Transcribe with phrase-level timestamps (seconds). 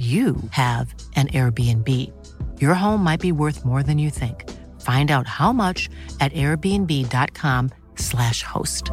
[0.00, 1.86] you have an Airbnb.
[2.58, 4.48] Your home might be worth more than you think.
[4.80, 8.90] Find out how much at airbnb.com/slash host.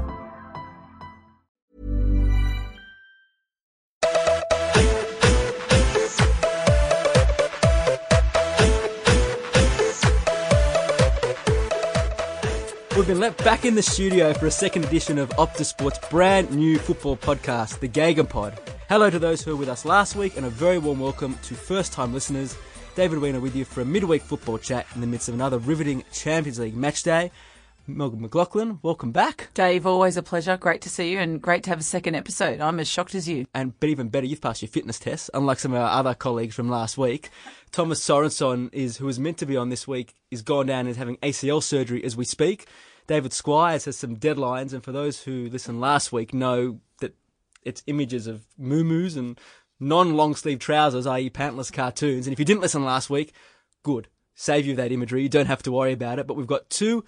[12.98, 16.52] We've been let back in the studio for a second edition of Optus Sports' brand
[16.52, 18.77] new football podcast, the GegenPod.
[18.90, 21.56] Hello to those who were with us last week, and a very warm welcome to
[21.56, 22.58] first time listeners.
[22.96, 26.06] David Weiner with you for a midweek football chat in the midst of another riveting
[26.14, 27.30] Champions League match day.
[27.86, 29.50] Morgan McLaughlin, welcome back.
[29.54, 30.56] Dave, always a pleasure.
[30.56, 32.62] Great to see you and great to have a second episode.
[32.62, 33.46] I'm as shocked as you.
[33.54, 36.56] And but even better, you've passed your fitness test, unlike some of our other colleagues
[36.56, 37.30] from last week.
[37.74, 40.90] Thomas Sorensen is who was meant to be on this week is gone down and
[40.90, 42.68] is having ACL surgery as we speak.
[43.06, 46.80] David Squires has some deadlines, and for those who listened last week, know
[47.68, 49.40] it's images of moo and
[49.80, 52.28] non long sleeve trousers, i.e., pantless cartoons.
[52.28, 53.34] And if you didn't listen last week,
[53.84, 54.08] good.
[54.36, 55.24] Save you that imagery.
[55.24, 56.28] You don't have to worry about it.
[56.28, 57.04] But we've got two,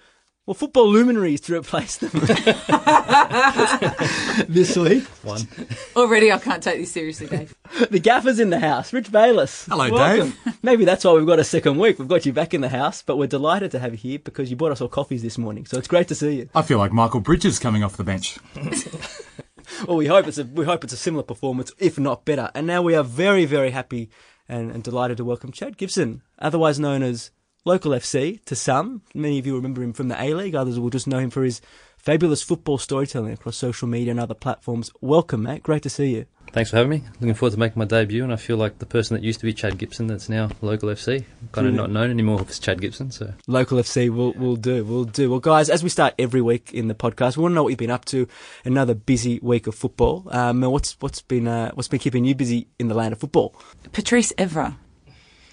[0.46, 2.10] well, football luminaries to replace them
[4.50, 5.04] this week.
[5.24, 5.48] One.
[5.96, 7.56] Already, I can't take this seriously, Dave.
[7.92, 9.66] The gaffer's in the house, Rich Bayliss.
[9.66, 10.34] Hello, Welcome.
[10.64, 12.00] Maybe that's why we've got a second week.
[12.00, 14.50] We've got you back in the house, but we're delighted to have you here because
[14.50, 15.68] you bought us all coffees this morning.
[15.68, 16.50] So it's great to see you.
[16.56, 18.40] I feel like Michael Bridges coming off the bench.
[19.88, 22.52] Well, we hope it's a we hope it's a similar performance, if not better.
[22.54, 24.10] And now we are very very happy
[24.48, 27.32] and, and delighted to welcome Chad Gibson, otherwise known as
[27.66, 29.02] Local FC to some.
[29.14, 30.56] Many of you remember him from the A League.
[30.56, 31.62] Others will just know him for his
[31.99, 34.92] fabulous football storytelling across social media and other platforms.
[35.02, 35.64] Welcome, Matt.
[35.64, 36.26] Great to see you.
[36.52, 37.04] Thanks for having me.
[37.20, 39.45] Looking forward to making my debut, and I feel like the person that used to
[39.45, 43.11] be Chad Gibson, that's now local FC, kind of not known anymore as Chad Gibson.
[43.11, 44.83] So Local FC will will do.
[44.83, 45.30] we'll do.
[45.30, 47.70] Well, guys, as we start every week in the podcast, we want to know what
[47.70, 48.27] you've been up to.
[48.65, 50.26] Another busy week of football.
[50.32, 53.54] Um, what's what's been uh, what's been keeping you busy in the land of football?
[53.92, 54.76] Patrice Evra.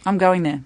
[0.06, 0.64] I'm going there.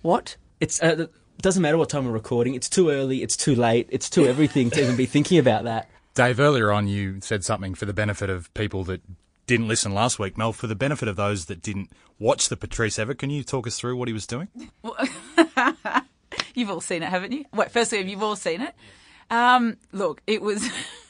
[0.00, 0.36] What?
[0.58, 1.12] It's uh, it
[1.42, 2.54] doesn't matter what time we're recording.
[2.54, 3.22] It's too early.
[3.22, 3.88] It's too late.
[3.90, 5.90] It's too everything to even be thinking about that.
[6.14, 9.02] Dave, earlier on you said something for the benefit of people that
[9.46, 10.38] didn't listen last week.
[10.38, 13.66] Mel, for the benefit of those that didn't watch the Patrice Evra, can you talk
[13.66, 14.48] us through what he was doing?
[16.54, 17.44] You've all seen it, haven't you?
[17.52, 18.74] Wait, firstly, have you all seen it?
[19.30, 20.68] Um, look, it was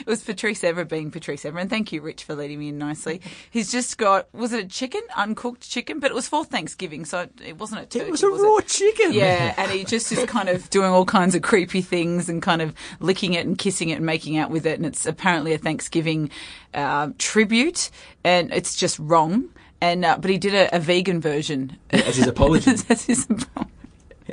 [0.00, 2.78] it was Patrice Evra being Patrice Evra, and thank you, Rich, for leading me in
[2.78, 3.20] nicely.
[3.50, 7.28] He's just got was it a chicken, uncooked chicken, but it was for Thanksgiving, so
[7.44, 8.06] it wasn't a turkey.
[8.06, 9.12] It was a raw chicken.
[9.12, 12.62] Yeah, and he just is kind of doing all kinds of creepy things and kind
[12.62, 15.58] of licking it and kissing it and making out with it, and it's apparently a
[15.58, 16.30] Thanksgiving
[16.74, 17.90] uh, tribute,
[18.24, 19.48] and it's just wrong.
[19.80, 22.72] And uh, but he did a, a vegan version As his apology.
[22.88, 23.70] That's his apology.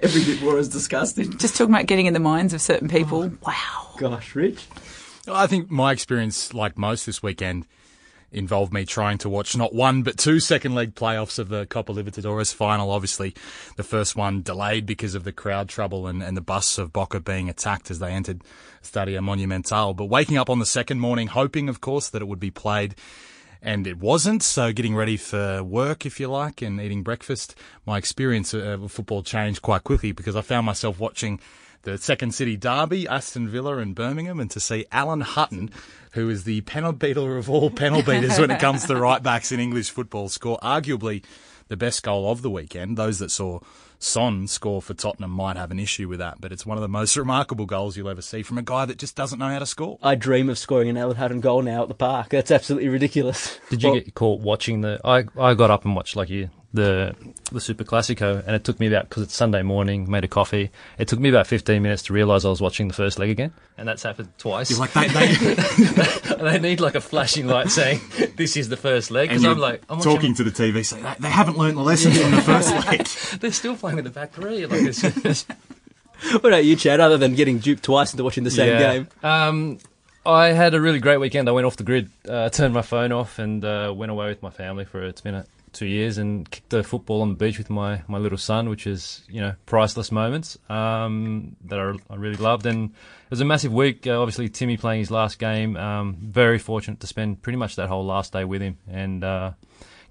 [0.01, 1.37] Every bit more as disgusting.
[1.37, 3.31] Just talking about getting in the minds of certain people.
[3.45, 3.95] Wow.
[3.97, 4.67] Gosh, Rich.
[5.27, 7.65] I think my experience, like most this weekend,
[8.31, 11.93] involved me trying to watch not one but two second leg playoffs of the Copa
[11.93, 12.91] Libertadores final.
[12.91, 13.33] Obviously,
[13.75, 17.19] the first one delayed because of the crowd trouble and, and the bus of Boca
[17.19, 18.43] being attacked as they entered
[18.83, 19.93] Stadio Monumental.
[19.93, 22.95] But waking up on the second morning, hoping, of course, that it would be played.
[23.61, 27.97] And it wasn't, so getting ready for work, if you like, and eating breakfast, my
[27.97, 31.41] experience of football changed quite quickly because I found myself watching
[31.83, 35.69] the Second City Derby, Aston Villa and Birmingham, and to see Alan Hutton,
[36.11, 39.51] who is the penalty beater of all penalty beaters when it comes to right backs
[39.51, 41.23] in English football, score arguably
[41.67, 42.97] the best goal of the weekend.
[42.97, 43.59] Those that saw
[43.99, 46.87] Son score for Tottenham might have an issue with that, but it's one of the
[46.87, 49.65] most remarkable goals you'll ever see from a guy that just doesn't know how to
[49.65, 49.99] score.
[50.01, 52.29] I dream of scoring an Alan Hutton goal now at the park.
[52.29, 53.59] That's absolutely ridiculous.
[53.69, 54.99] did you Well, get caught watching the?
[55.03, 57.15] I I got up and watched like you the
[57.51, 60.09] the Super Classico, and it took me about because it's Sunday morning.
[60.09, 60.69] Made a coffee.
[60.97, 63.51] It took me about fifteen minutes to realise I was watching the first leg again,
[63.77, 64.69] and that's happened twice.
[64.69, 65.33] You're like, they, they,
[66.41, 68.01] they need like a flashing light saying
[68.35, 70.85] this is the first leg and because I'm like I'm watching- talking to the TV,
[70.85, 73.05] saying they, they haven't learned the lessons from the first leg.
[73.39, 74.65] They're still playing with the back three.
[74.65, 75.45] Like it's, it's
[76.33, 76.99] What about you, Chad?
[76.99, 78.93] Other than getting duped twice into watching the same Yeah.
[78.93, 79.79] game, Um,
[80.25, 81.47] I had a really great weekend.
[81.47, 84.43] I went off the grid, uh, turned my phone off, and uh, went away with
[84.43, 87.57] my family for it's been a, two years, and kicked the football on the beach
[87.57, 92.15] with my, my little son, which is you know priceless moments um, that I, I
[92.17, 92.65] really loved.
[92.65, 94.05] And it was a massive week.
[94.07, 95.77] Uh, obviously, Timmy playing his last game.
[95.77, 99.51] Um, very fortunate to spend pretty much that whole last day with him, and uh,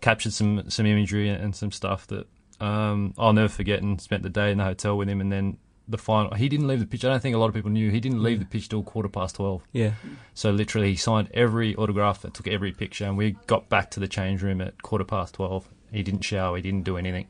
[0.01, 2.27] captured some some imagery and some stuff that
[2.61, 5.59] Um, I'll never forget and spent the day in the hotel with him, and then
[5.89, 6.35] the final.
[6.35, 7.05] He didn't leave the pitch.
[7.05, 9.09] I don't think a lot of people knew he didn't leave the pitch till quarter
[9.09, 9.63] past twelve.
[9.73, 9.93] Yeah.
[10.35, 14.01] So literally, he signed every autograph and took every picture, and we got back to
[14.01, 15.69] the change room at quarter past twelve.
[15.91, 16.57] He didn't shower.
[16.57, 17.27] He didn't do anything.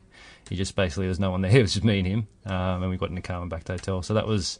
[0.49, 1.51] He just basically there's no one there.
[1.57, 3.63] It was just me and him, um, and we got in the car and back
[3.65, 4.01] to hotel.
[4.01, 4.59] So that was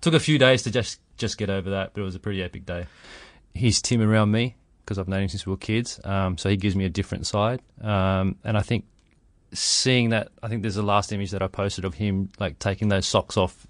[0.00, 2.42] took a few days to just just get over that, but it was a pretty
[2.42, 2.86] epic day.
[3.54, 6.56] He's Tim around me because I've known him since we were kids, um, so he
[6.56, 8.86] gives me a different side, um, and I think
[9.52, 12.88] seeing that, I think there's the last image that I posted of him like taking
[12.88, 13.66] those socks off.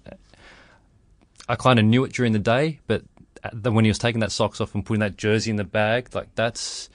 [1.49, 3.03] I kind of knew it during the day, but
[3.51, 6.13] the, when he was taking that socks off and putting that jersey in the bag,
[6.13, 6.89] like that's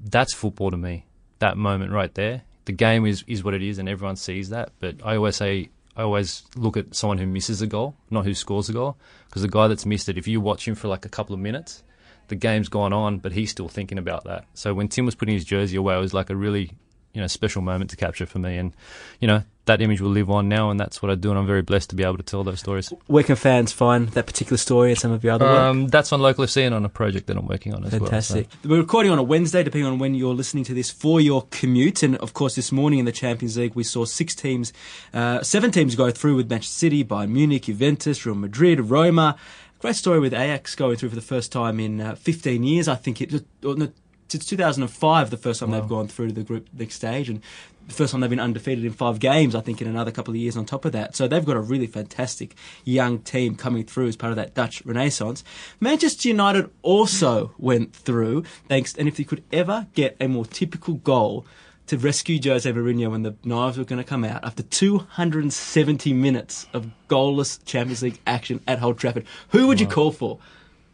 [0.00, 1.04] that's football to me.
[1.38, 2.42] That moment right there.
[2.64, 4.72] The game is is what it is, and everyone sees that.
[4.78, 8.34] But I always say, I always look at someone who misses a goal, not who
[8.34, 8.96] scores a goal,
[9.26, 11.40] because the guy that's missed it, if you watch him for like a couple of
[11.40, 11.82] minutes,
[12.28, 14.46] the game's gone on, but he's still thinking about that.
[14.54, 16.72] So when Tim was putting his jersey away, it was like a really
[17.12, 18.74] you know special moment to capture for me, and
[19.20, 21.46] you know that image will live on now, and that's what I do, and I'm
[21.46, 22.92] very blessed to be able to tell those stories.
[23.06, 25.58] Where can fans find that particular story and some of your other work?
[25.58, 28.48] Um, that's on local FC and on a project that I'm working on as Fantastic.
[28.48, 28.58] well.
[28.62, 28.68] so.
[28.68, 32.02] We're recording on a Wednesday, depending on when you're listening to this, for your commute.
[32.02, 34.72] And of course, this morning in the Champions League, we saw six teams,
[35.14, 39.36] uh, seven teams go through with Manchester City, Bayern Munich, Juventus, Real Madrid, Roma.
[39.78, 42.88] Great story with Ajax going through for the first time in uh, 15 years.
[42.88, 43.44] I think it.
[43.64, 43.92] Or no,
[44.30, 47.42] since 2005, the first time they've gone through to the group next stage, and
[47.88, 49.54] the first time they've been undefeated in five games.
[49.54, 51.16] I think in another couple of years on top of that.
[51.16, 52.54] So they've got a really fantastic
[52.84, 55.42] young team coming through as part of that Dutch renaissance.
[55.80, 58.94] Manchester United also went through, thanks.
[58.96, 61.44] And if you could ever get a more typical goal
[61.88, 66.68] to rescue Jose Mourinho when the knives were going to come out after 270 minutes
[66.72, 70.38] of goalless Champions League action at Old Trafford, who would you call for?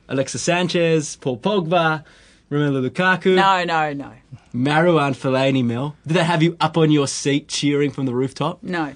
[0.08, 2.02] Alexis Sanchez, Paul Pogba.
[2.50, 3.34] Romelu Lukaku.
[3.34, 4.12] No, no, no,
[4.54, 5.96] Marouane Fellaini, Mel.
[6.06, 8.62] Did they have you up on your seat cheering from the rooftop?
[8.62, 8.94] no.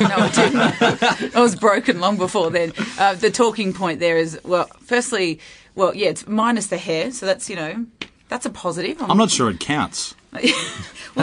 [0.00, 1.34] no, I didn't.
[1.36, 2.72] I was broken long before then.
[2.98, 5.38] Uh, the talking point there is well, firstly,
[5.74, 7.84] well, yeah, it's minus the hair, so that's you know,
[8.28, 8.96] that's a positive.
[9.02, 10.14] I'm not sure it counts.
[10.32, 10.42] Well,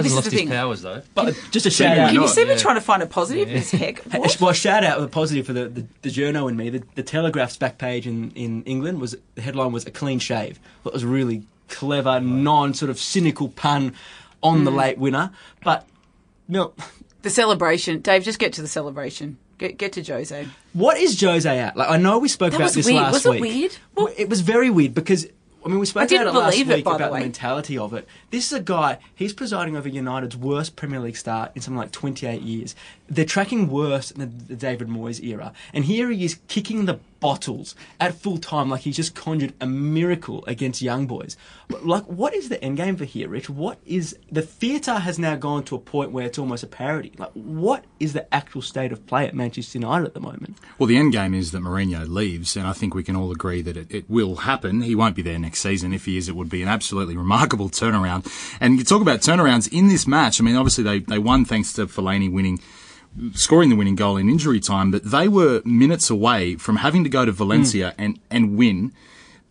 [0.03, 1.01] Hasn't lost his powers though.
[1.15, 2.11] But just a shout out.
[2.11, 2.57] Can you see me yeah.
[2.57, 3.47] trying to find a positive?
[3.49, 3.99] This heck.
[4.03, 4.39] What?
[4.41, 6.69] Well, shout out the positive for the, the, the journo and me.
[6.69, 10.59] The, the Telegraph's back page in, in England was the headline was a clean shave.
[10.83, 13.93] That was a really clever, non sort of cynical pun
[14.43, 14.63] on Hmm.
[14.65, 15.31] the late winner.
[15.63, 15.87] But
[16.47, 16.73] Mel,
[17.21, 18.23] The celebration, Dave.
[18.23, 19.37] Just get to the celebration.
[19.57, 20.47] Get get to Jose.
[20.73, 21.75] what is Jose at?
[21.75, 22.97] Like I know we spoke That about was this weird.
[23.01, 23.75] last Was it weird?
[23.95, 25.25] Well, it was very weird because
[25.67, 27.93] I mean we spoke about it last it, week by the about the, mentality of
[27.93, 28.07] it.
[28.29, 28.99] This is a guy.
[29.13, 32.73] He's presiding over United's worst Premier League start in something like 28 years.
[33.09, 37.73] They're tracking worse than the, David Moyes era, and here he is kicking the bottles
[37.99, 41.35] at full time like he's just conjured a miracle against young boys.
[41.67, 43.49] But, Like, what is the end game for here, Rich?
[43.49, 47.13] What is the theatre has now gone to a point where it's almost a parody.
[47.17, 50.57] Like, what is the actual state of play at Manchester United at the moment?
[50.77, 53.61] Well, the end game is that Mourinho leaves, and I think we can all agree
[53.61, 54.81] that it, it will happen.
[54.81, 55.93] He won't be there next season.
[55.93, 58.27] If he is, it would be an absolutely remarkable turnaround.
[58.59, 60.39] And you talk about turnarounds in this match.
[60.39, 62.59] I mean, obviously they, they won thanks to Fellaini winning,
[63.33, 67.09] scoring the winning goal in injury time, but they were minutes away from having to
[67.09, 68.01] go to Valencia hmm.
[68.03, 68.93] and, and win.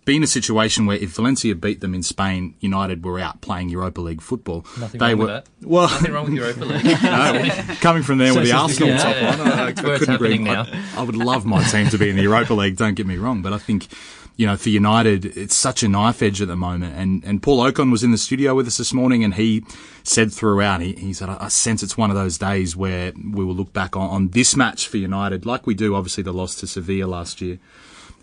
[0.05, 3.71] Be in a situation where if Valencia beat them in Spain, United were out playing
[3.71, 4.65] Europa League football.
[4.79, 5.67] Nothing they wrong were with that.
[5.67, 7.03] well, Nothing wrong with Europa League.
[7.03, 9.39] no, coming from there with the Says Arsenal yeah, top yeah.
[9.39, 10.37] one, I, I It's where couldn't agree.
[10.37, 10.83] happening I, now.
[10.97, 12.77] I would love my team to be in the Europa League.
[12.77, 13.89] Don't get me wrong, but I think
[14.37, 16.95] you know for United, it's such a knife edge at the moment.
[16.97, 19.65] And and Paul Okon was in the studio with us this morning, and he
[20.03, 23.55] said throughout, he, he said, I, sense it's one of those days where we will
[23.55, 26.67] look back on, on this match for United, like we do, obviously the loss to
[26.67, 27.59] Sevilla last year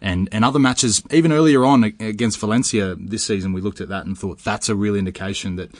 [0.03, 4.05] and, and other matches, even earlier on against Valencia this season, we looked at that
[4.05, 5.71] and thought that's a real indication that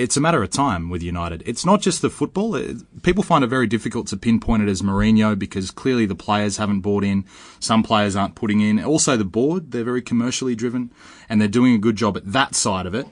[0.00, 1.42] it's a matter of time with United.
[1.44, 2.54] It's not just the football.
[2.54, 6.56] Uh, people find it very difficult to pinpoint it as Mourinho because clearly the players
[6.56, 7.26] haven't bought in.
[7.58, 8.82] Some players aren't putting in.
[8.82, 10.90] Also, the board, they're very commercially driven
[11.28, 13.06] and they're doing a good job at that side of it.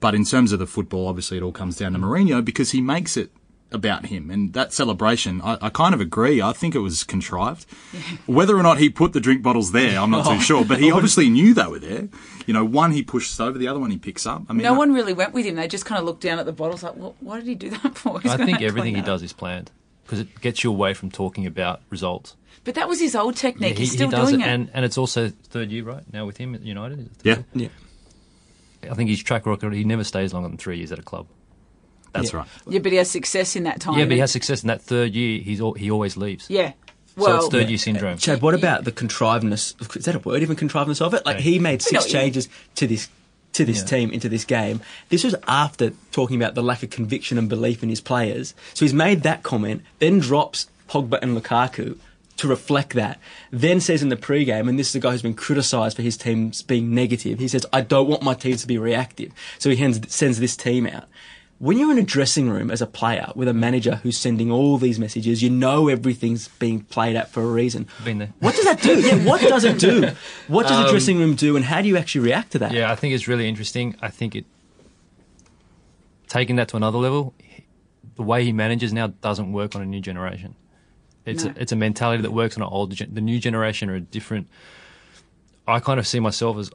[0.00, 2.82] But in terms of the football, obviously it all comes down to Mourinho because he
[2.82, 3.30] makes it
[3.72, 4.30] about him.
[4.30, 6.42] And that celebration, I, I kind of agree.
[6.42, 7.64] I think it was contrived.
[8.26, 10.40] Whether or not he put the drink bottles there, I'm not too oh.
[10.40, 10.64] sure.
[10.64, 12.08] But he obviously knew they were there.
[12.46, 14.42] You know, one he pushes over, the other one he picks up.
[14.48, 15.56] I mean, No I- one really went with him.
[15.56, 17.70] They just kind of looked down at the bottles like, well, why did he do
[17.70, 18.20] that for?
[18.20, 19.06] He's I think everything he up.
[19.06, 19.70] does is planned
[20.04, 22.36] because it gets you away from talking about results.
[22.64, 23.76] But that was his old technique.
[23.78, 24.50] he, He's still he does doing it, it.
[24.50, 26.98] and and it's also third year right now with him at United.
[27.00, 27.70] Is it third Yeah, year?
[28.82, 28.92] Yeah.
[28.92, 29.72] I think his track record.
[29.74, 31.26] He never stays longer than three years at a club.
[32.12, 32.40] that's Yeah.
[32.40, 32.48] right.
[32.68, 33.98] yeah, but he has success in that time.
[33.98, 35.40] yeah, but he has success in that third year.
[35.40, 36.46] He's al- he always leaves.
[36.50, 36.72] Yeah.
[37.16, 38.18] So Well, it's third year syndrome.
[38.18, 39.96] Chad, what about the contrivedness?
[39.96, 40.42] Is that a word?
[40.42, 41.24] Even contrivedness of it?
[41.24, 42.24] Like he made six what you mean.
[42.24, 43.08] changes to this
[43.52, 43.84] to this Yeah.
[43.84, 44.80] team, into this game.
[45.10, 48.52] This was after talking about the lack of conviction and belief in his players.
[48.74, 51.96] So he's made that comment, then drops Pogba and Lukaku
[52.36, 53.20] to reflect that.
[53.52, 56.16] Then says in the pre-game, and this is a guy who's been criticised for his
[56.16, 57.38] teams being negative.
[57.38, 59.30] He says, "I don't want my team to be reactive."
[59.60, 61.04] So he hands, sends this team out.
[61.64, 64.76] When you're in a dressing room as a player with a manager who's sending all
[64.76, 67.88] these messages, you know everything's being played out for a reason.
[68.04, 68.34] Been there.
[68.40, 69.00] What does that do?
[69.00, 70.10] Yeah, what does it do?
[70.46, 72.72] What does a um, dressing room do, and how do you actually react to that?
[72.72, 73.96] Yeah, I think it's really interesting.
[74.02, 74.44] I think it
[76.28, 77.32] taking that to another level,
[78.16, 80.56] the way he manages now doesn't work on a new generation.
[81.24, 81.52] It's No.
[81.56, 84.00] a, it's a mentality that works on an older gen- the new generation are a
[84.00, 84.48] different.
[85.66, 86.70] I kind of see myself as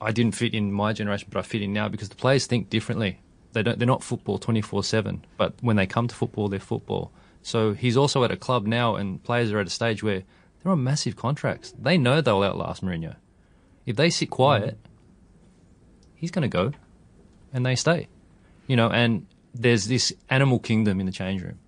[0.00, 2.70] I didn't fit in my generation, but I fit in now because the players think
[2.70, 3.18] differently.
[3.52, 3.78] They don't.
[3.78, 7.10] They're not football twenty four seven, but when they come to football, they're football.
[7.42, 10.22] So he's also at a club now, and players are at a stage where
[10.62, 11.74] they're on massive contracts.
[11.80, 13.16] They know they'll outlast Mourinho.
[13.86, 14.78] If they sit quiet,
[16.14, 16.72] he's going to go,
[17.52, 18.08] and they stay.
[18.66, 21.58] You know, and there's this animal kingdom in the change room,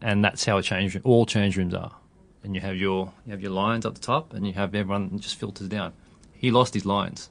[0.00, 1.94] and that's how a change room, all change rooms are.
[2.42, 5.18] And you have your you have your lions up the top, and you have everyone
[5.20, 5.92] just filters down.
[6.32, 7.30] He lost his lions,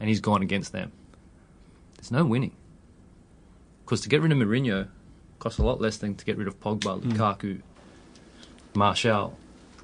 [0.00, 0.92] and he's gone against them.
[1.98, 2.52] There's no winning,
[3.84, 4.88] because to get rid of Mourinho
[5.38, 7.60] costs a lot less than to get rid of Pogba, Lukaku,
[8.74, 9.36] Martial,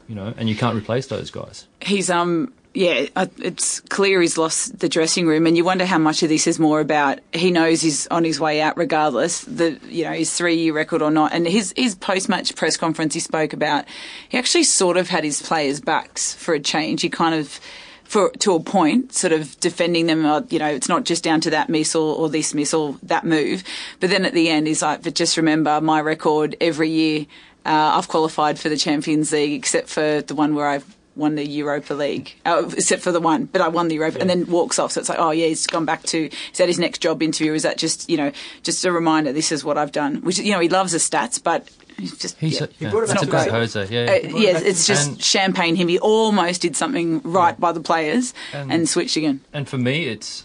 [0.08, 1.66] you know, and you can't replace those guys.
[1.80, 5.96] he's um yeah uh, it's clear he's lost the dressing room and you wonder how
[5.98, 9.78] much of this is more about he knows he's on his way out regardless the
[9.88, 11.32] you know his three year record or not.
[11.32, 13.84] And his his post match press conference he spoke about
[14.28, 17.02] he actually sort of had his players backs for a change.
[17.02, 17.60] He kind of
[18.04, 20.24] for to a point, sort of defending them.
[20.24, 22.96] Uh, you know, it's not just down to that miss or, or this miss or
[23.02, 23.64] that move.
[24.00, 27.26] But then at the end, he's like, "But just remember, my record every year,
[27.66, 31.46] uh, I've qualified for the Champions League, except for the one where I've won the
[31.46, 34.78] Europa League, uh, except for the one, but I won the Europa, and then walks
[34.78, 34.92] off.
[34.92, 36.26] So it's like, oh yeah, he's gone back to.
[36.26, 37.52] Is that his next job interview?
[37.54, 38.32] Is that just you know
[38.62, 39.32] just a reminder?
[39.32, 40.16] This is what I've done.
[40.22, 42.66] Which you know he loves the stats, but just He's yeah.
[42.66, 43.50] a, yeah, brought it that's a to great.
[43.50, 43.86] Jose.
[43.90, 45.88] Yeah, Uh, yeah, it's just And- champagne him.
[45.88, 49.40] He almost did something right by the players And- and, switched again.
[49.52, 50.44] and for me, it's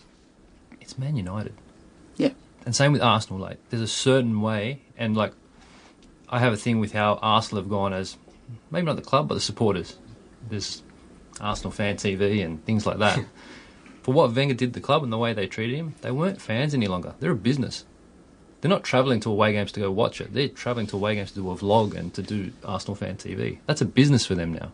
[0.82, 1.54] it's Man United.
[2.18, 2.30] Yeah.
[2.66, 3.40] And same with Arsenal.
[3.40, 5.34] Like, there's a certain way, and like,
[6.30, 8.18] I have a thing with how Arsenal have gone as
[8.72, 9.98] maybe not the club, but the supporters.
[10.50, 10.84] There's
[11.42, 13.20] Arsenal fan TV and things like that.
[14.04, 16.74] For what Wenger did the club and the way they treated him, they weren't fans
[16.74, 17.14] any longer.
[17.20, 17.86] They're a business.
[18.62, 20.34] They're not travelling to away games to go watch it.
[20.34, 23.60] They're travelling to away games to do a vlog and to do Arsenal fan TV.
[23.66, 24.72] That's a business for them now.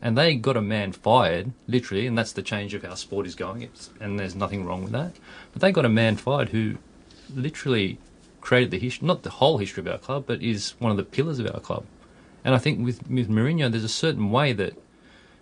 [0.00, 3.34] And they got a man fired, literally, and that's the change of how sport is
[3.34, 3.62] going.
[3.62, 5.12] It's, and there's nothing wrong with that.
[5.52, 6.78] But they got a man fired who
[7.34, 7.98] literally
[8.40, 11.04] created the history, not the whole history of our club, but is one of the
[11.04, 11.84] pillars of our club.
[12.44, 14.74] And I think with, with Mourinho, there's a certain way that,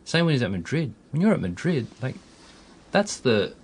[0.05, 2.17] same when he's at Madrid, when you're at Madrid, like,
[2.91, 3.55] that's the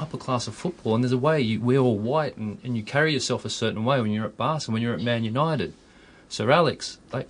[0.00, 2.82] upper class of football, and there's a way you wear all white and, and you
[2.82, 5.74] carry yourself a certain way when you're at Barca and when you're at Man United.
[6.28, 7.28] Sir Alex, like,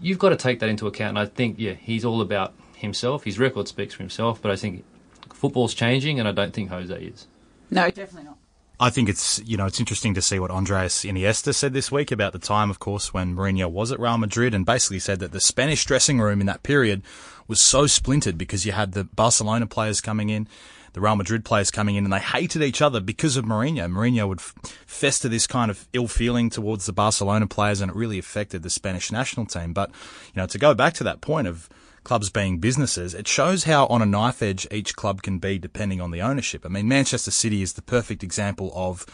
[0.00, 1.10] you've got to take that into account.
[1.10, 3.24] And I think, yeah, he's all about himself.
[3.24, 4.84] His record speaks for himself, but I think
[5.32, 7.26] football's changing, and I don't think Jose is.
[7.70, 8.38] No, definitely not.
[8.80, 12.12] I think it's you know it's interesting to see what Andreas Iniesta said this week
[12.12, 15.32] about the time, of course, when Mourinho was at Real Madrid, and basically said that
[15.32, 17.02] the Spanish dressing room in that period
[17.48, 20.46] was so splintered because you had the Barcelona players coming in,
[20.92, 23.90] the Real Madrid players coming in, and they hated each other because of Mourinho.
[23.90, 28.18] Mourinho would fester this kind of ill feeling towards the Barcelona players, and it really
[28.18, 29.72] affected the Spanish national team.
[29.72, 29.90] But
[30.34, 31.68] you know, to go back to that point of
[32.04, 36.00] clubs being businesses, it shows how on a knife edge each club can be depending
[36.00, 36.64] on the ownership.
[36.64, 39.04] I mean, Manchester City is the perfect example of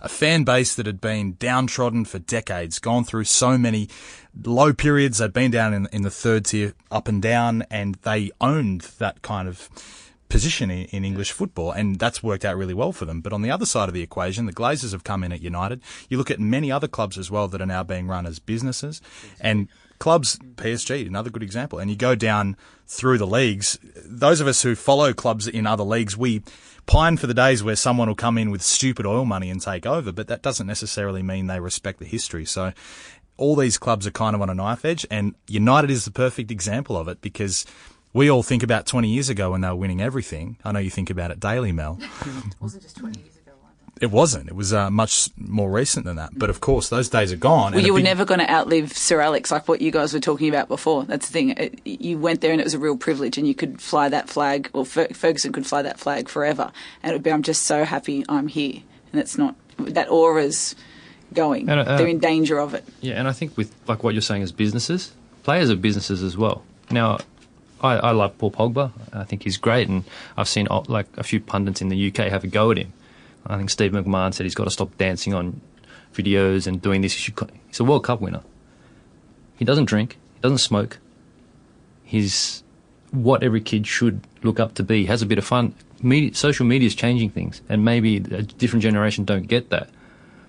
[0.00, 3.88] a fan base that had been downtrodden for decades, gone through so many
[4.44, 5.18] low periods.
[5.18, 9.22] They'd been down in, in the third tier, up and down, and they owned that
[9.22, 9.68] kind of
[10.28, 13.20] position in, in English football, and that's worked out really well for them.
[13.20, 15.80] But on the other side of the equation, the Glazers have come in at United.
[16.08, 19.00] You look at many other clubs as well that are now being run as businesses,
[19.40, 19.68] and
[19.98, 21.78] clubs, PSG, another good example.
[21.78, 22.56] And you go down
[22.86, 23.78] through the leagues.
[24.04, 26.42] Those of us who follow clubs in other leagues, we
[26.86, 29.86] pine for the days where someone will come in with stupid oil money and take
[29.86, 32.44] over, but that doesn't necessarily mean they respect the history.
[32.44, 32.72] So
[33.36, 36.50] all these clubs are kind of on a knife edge, and United is the perfect
[36.50, 37.64] example of it because
[38.12, 40.56] we all think about 20 years ago when they were winning everything.
[40.64, 41.98] I know you think about it daily, Mel.
[42.60, 43.52] wasn't just 20 years ago.
[43.64, 43.98] Either.
[44.00, 44.48] It wasn't.
[44.48, 46.30] It was uh, much more recent than that.
[46.38, 47.72] But of course, those days are gone.
[47.72, 50.20] Well, you were big- never going to outlive Sir Alex, like what you guys were
[50.20, 51.04] talking about before.
[51.04, 51.50] That's the thing.
[51.50, 54.28] It, you went there and it was a real privilege, and you could fly that
[54.28, 56.72] flag, or Fer- Ferguson could fly that flag forever.
[57.02, 58.82] And it would be, I'm just so happy I'm here.
[59.12, 60.74] And it's not, that aura's
[61.34, 61.68] going.
[61.68, 62.84] And, uh, They're in danger of it.
[63.00, 65.12] Yeah, and I think with like what you're saying as businesses,
[65.42, 66.62] players are businesses as well.
[66.90, 67.18] Now,
[67.80, 68.92] I, I love Paul Pogba.
[69.12, 70.04] I think he's great, and
[70.36, 72.92] I've seen uh, like a few pundits in the UK have a go at him.
[73.46, 75.60] I think Steve McMahon said he's got to stop dancing on
[76.12, 77.14] videos and doing this.
[77.14, 78.42] He's a World Cup winner.
[79.56, 80.18] He doesn't drink.
[80.34, 80.98] He doesn't smoke.
[82.04, 82.62] He's
[83.10, 85.00] what every kid should look up to be.
[85.00, 85.74] He has a bit of fun.
[86.02, 89.88] Media, social media is changing things, and maybe a different generation don't get that.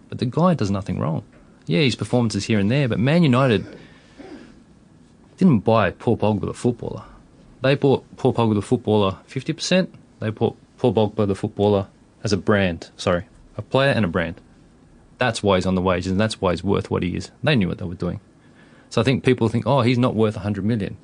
[0.09, 1.24] But the guy does nothing wrong.
[1.65, 3.65] Yeah, his performances here and there, but Man United
[5.38, 7.03] didn't buy Paul Pogba the footballer.
[7.62, 9.89] They bought Paul Pogba the footballer 50%.
[10.20, 11.88] They bought Paul Pogba the footballer
[12.24, 12.89] as a brand.
[12.96, 13.25] Sorry,
[13.58, 14.39] a player and a brand.
[15.18, 17.32] That's why he's on the wages, and that's why he's worth what he is.
[17.44, 18.22] They knew what they were doing.
[18.89, 20.98] So I think people think, oh, he's not worth 100 million.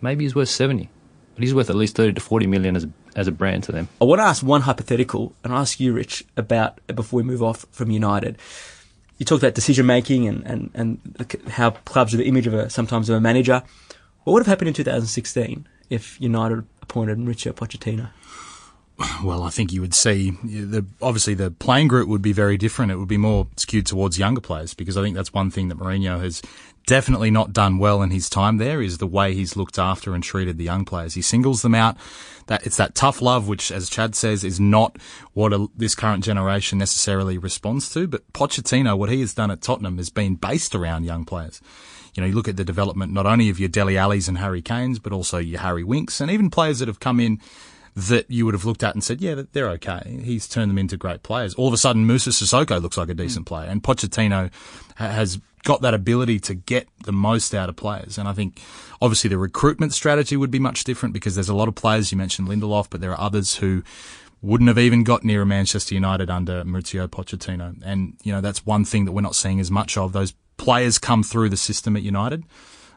[0.00, 0.90] Maybe he's worth 70,
[1.34, 3.72] but he's worth at least 30 to 40 million as a, as a brand to
[3.72, 3.88] them.
[4.00, 7.66] I want to ask one hypothetical, and ask you, Rich, about before we move off
[7.70, 8.38] from United.
[9.18, 12.68] You talked about decision making and, and, and how clubs are the image of a
[12.68, 13.62] sometimes of a manager.
[14.24, 18.10] What would have happened in 2016 if United appointed Mauricio Pochettino?
[19.24, 22.92] Well, I think you would see the obviously the playing group would be very different.
[22.92, 25.78] It would be more skewed towards younger players because I think that's one thing that
[25.78, 26.42] Mourinho has
[26.86, 30.22] definitely not done well in his time there is the way he's looked after and
[30.22, 31.14] treated the young players.
[31.14, 31.96] He singles them out.
[32.46, 34.98] That it's that tough love, which, as Chad says, is not
[35.32, 38.06] what a, this current generation necessarily responds to.
[38.06, 41.62] But Pochettino, what he has done at Tottenham, has been based around young players.
[42.14, 44.62] You know, you look at the development not only of your Dele Allis and Harry
[44.62, 47.40] Kanes, but also your Harry Winks, and even players that have come in
[47.96, 50.20] that you would have looked at and said, yeah, they're okay.
[50.24, 51.54] He's turned them into great players.
[51.54, 53.54] All of a sudden, Moussa Sissoko looks like a decent hmm.
[53.54, 54.50] player, and Pochettino
[54.96, 58.18] has got that ability to get the most out of players.
[58.18, 58.60] And I think
[59.00, 62.12] obviously the recruitment strategy would be much different because there's a lot of players.
[62.12, 63.82] You mentioned Lindelof, but there are others who
[64.42, 67.80] wouldn't have even got near a Manchester United under Mauricio Pochettino.
[67.82, 70.12] And, you know, that's one thing that we're not seeing as much of.
[70.12, 72.44] Those players come through the system at United.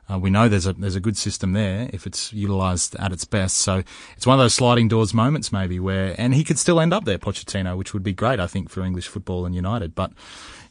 [0.10, 3.26] Uh, we know there's a there's a good system there if it's utilised at its
[3.26, 3.58] best.
[3.58, 3.84] So
[4.16, 7.04] it's one of those sliding doors moments maybe where, and he could still end up
[7.04, 9.96] there, Pochettino, which would be great, I think, for English football and United.
[9.96, 10.12] But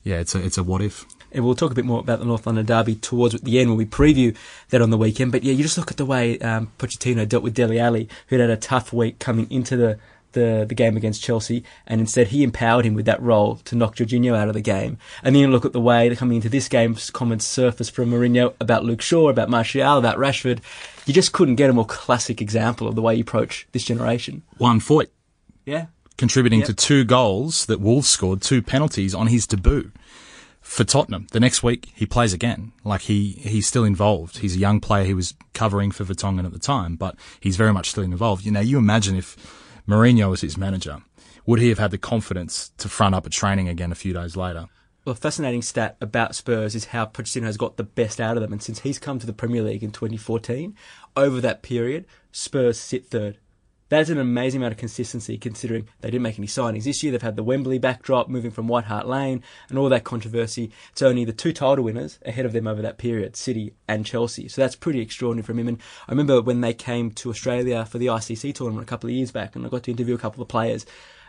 [0.02, 1.04] yeah, it's a it's a what if.
[1.32, 3.76] And we'll talk a bit more about the North London derby towards the end when
[3.76, 4.34] we preview
[4.70, 5.32] that on the weekend.
[5.32, 8.40] But yeah, you just look at the way um, Pochettino dealt with Dele Alli, who'd
[8.40, 9.98] had a tough week coming into the
[10.36, 13.96] the, the game against Chelsea, and instead he empowered him with that role to knock
[13.96, 14.98] Jorginho out of the game.
[15.24, 18.10] And then you look at the way they're coming into this game, comments surfaced from
[18.10, 20.60] Mourinho about Luke Shaw, about Martial, about Rashford.
[21.06, 24.42] You just couldn't get a more classic example of the way you approach this generation.
[24.58, 25.10] One foot.
[25.64, 25.86] Yeah.
[26.16, 26.68] Contributing Yep.
[26.68, 29.90] to two goals that Wolves scored, two penalties on his debut
[30.62, 31.26] for Tottenham.
[31.30, 32.72] The next week he plays again.
[32.84, 34.38] Like he, he's still involved.
[34.38, 35.04] He's a young player.
[35.04, 38.44] He was covering for Vertonghen at the time, but he's very much still involved.
[38.44, 39.36] You know, you imagine if
[39.88, 41.02] Mourinho was his manager,
[41.46, 44.36] would he have had the confidence to front up a training again a few days
[44.36, 44.66] later?
[45.04, 48.42] Well, a fascinating stat about Spurs is how Pochettino has got the best out of
[48.42, 48.52] them.
[48.52, 50.74] And since he's come to the Premier League in 2014,
[51.16, 53.38] over that period, Spurs sit third.
[53.88, 57.12] That's an amazing amount of consistency considering they didn't make any signings this year.
[57.12, 60.72] They've had the Wembley backdrop, moving from White Hart Lane, and all that controversy.
[60.90, 64.48] It's only the two title winners ahead of them over that period, City and Chelsea.
[64.48, 65.68] So that's pretty extraordinary from him.
[65.68, 69.14] And I remember when they came to Australia for the ICC tournament a couple of
[69.14, 70.84] years back, and I got to interview a couple of players.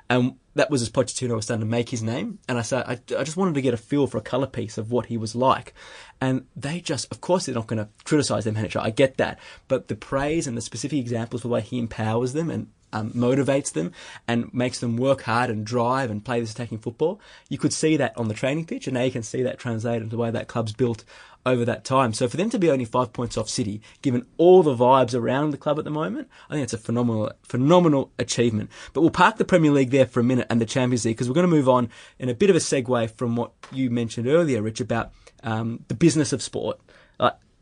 [0.10, 2.40] And that was as Pochettino was starting to make his name.
[2.48, 4.78] And I said, I, I just wanted to get a feel for a colour piece
[4.78, 5.74] of what he was like.
[6.22, 8.80] And they just, of course, they're not going to criticise their manager.
[8.80, 9.40] I get that.
[9.68, 13.12] But the praise and the specific examples of the way he empowers them and um,
[13.12, 13.92] motivates them
[14.28, 17.20] and makes them work hard and drive and play this attacking football.
[17.50, 20.04] You could see that on the training pitch, and now you can see that translated
[20.04, 21.04] into the way that club's built
[21.48, 22.14] over that time.
[22.14, 25.52] So for them to be only five points off City, given all the vibes around
[25.52, 28.70] the club at the moment, I think it's a phenomenal, phenomenal achievement.
[28.94, 31.30] But we'll park the Premier League there for a minute and the Champions League because
[31.30, 34.28] we're going to move on in a bit of a segue from what you mentioned
[34.28, 35.12] earlier, Rich, about
[35.44, 36.80] um, the business of sport.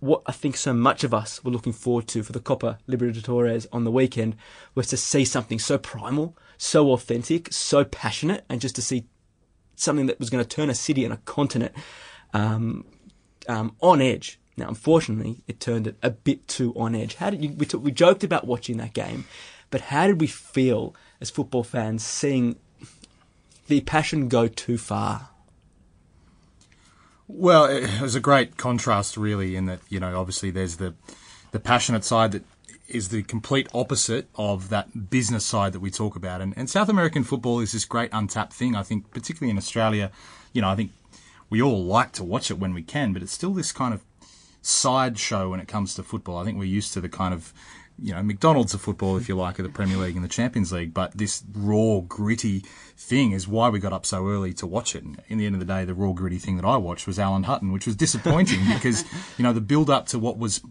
[0.06, 3.66] What I think so much of us were looking forward to for the Copa Libertadores
[3.72, 4.36] on the weekend
[4.76, 9.08] was to see something so primal, so authentic, so passionate, and just to see
[9.76, 11.74] something that was going to turn a city and a continent
[12.36, 12.86] um,
[13.48, 14.40] um, on edge.
[14.56, 17.16] Now, unfortunately, it turned it a bit too on edge.
[17.16, 17.50] How did you?
[17.54, 19.26] We, t- we joked about watching that game,
[19.72, 22.58] but how did we feel as football fans seeing
[23.68, 25.30] the passion go too far?
[27.28, 30.94] Well, it was a great contrast, really, in that you know, obviously, there's the
[31.52, 32.44] the passionate side that
[32.88, 36.40] is the complete opposite of that business side that we talk about.
[36.42, 38.76] And, and South American football is this great untapped thing.
[38.76, 40.12] I think, particularly in Australia,
[40.54, 40.92] you know, I think
[41.50, 44.04] we all like to watch it when we can, but it's still this kind of
[44.62, 46.38] sideshow when it comes to football.
[46.38, 47.54] I think we're used to the kind of
[47.98, 50.72] you know, McDonald's of football, if you like, of the Premier League and the Champions
[50.72, 50.94] League.
[50.94, 52.60] But this raw, gritty
[52.98, 55.04] thing is why we got up so early to watch it.
[55.04, 57.20] And in the end of the day, the raw, gritty thing that I watched was
[57.20, 59.04] Alan Hutton, which was disappointing because,
[59.38, 60.62] you know, the build up to what was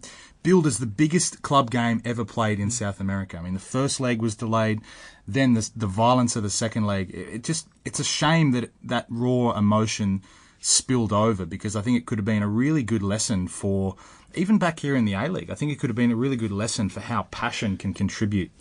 [0.43, 3.37] billed as the biggest club game ever played in South America.
[3.37, 4.81] I mean, the first leg was delayed,
[5.27, 7.09] then the, the violence of the second leg.
[7.09, 10.21] It, it just, it's a shame that that raw emotion
[10.59, 13.95] spilled over because I think it could have been a really good lesson for
[14.35, 15.49] even back here in the A League.
[15.49, 18.51] I think it could have been a really good lesson for how passion can contribute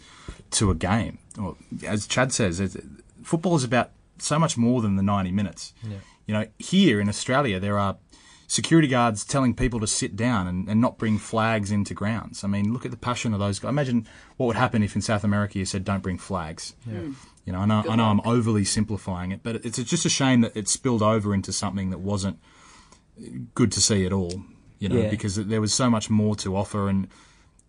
[0.53, 1.19] to a game.
[1.37, 1.57] Well,
[1.87, 2.77] as Chad says,
[3.23, 5.73] football is about so much more than the 90 minutes.
[5.83, 5.97] Yeah.
[6.27, 7.97] You know, here in Australia, there are
[8.47, 12.45] security guards telling people to sit down and, and not bring flags into grounds.
[12.45, 13.71] I mean, look at the passion of those guys.
[13.71, 14.07] Imagine
[14.37, 16.75] what would happen if in South America you said, don't bring flags.
[16.87, 16.99] Yeah.
[16.99, 17.13] Hmm.
[17.45, 20.41] You know, I know, I know I'm overly simplifying it, but it's just a shame
[20.41, 22.39] that it spilled over into something that wasn't
[23.55, 24.45] good to see at all.
[24.85, 25.09] You know, yeah.
[25.09, 27.09] because there was so much more to offer, and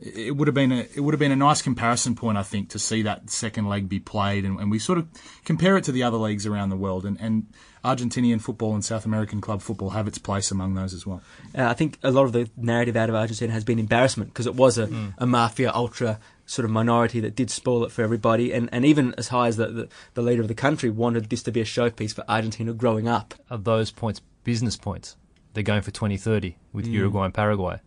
[0.02, 2.70] it would have been a it would have been a nice comparison point, I think,
[2.72, 5.08] to see that second leg be played, and, and we sort of
[5.46, 7.48] compare it to the other leagues around the world, and, and
[7.86, 11.22] Argentinian football and South American club football have its place among those as well.
[11.58, 14.48] Uh, I think a lot of the narrative out of Argentina has been embarrassment because
[14.48, 15.14] it was a, mm.
[15.18, 19.16] a mafia ultra sort of minority that did spoil it for everybody, and, and even
[19.18, 21.66] as high as the, the, the leader of the country wanted this to be a
[21.66, 23.34] showpiece for Argentina growing up.
[23.50, 25.16] Are those points business points?
[25.56, 26.92] They're going for 2030 with mm.
[26.92, 27.80] Uruguay and Paraguay.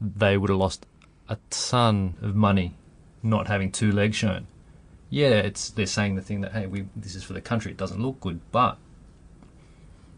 [0.00, 0.86] They would have lost
[1.28, 2.76] a ton of money
[3.22, 4.46] not having two legs shown.
[5.10, 7.72] Yeah, it's they're saying the thing that hey, we this is for the country.
[7.72, 8.78] It doesn't look good, but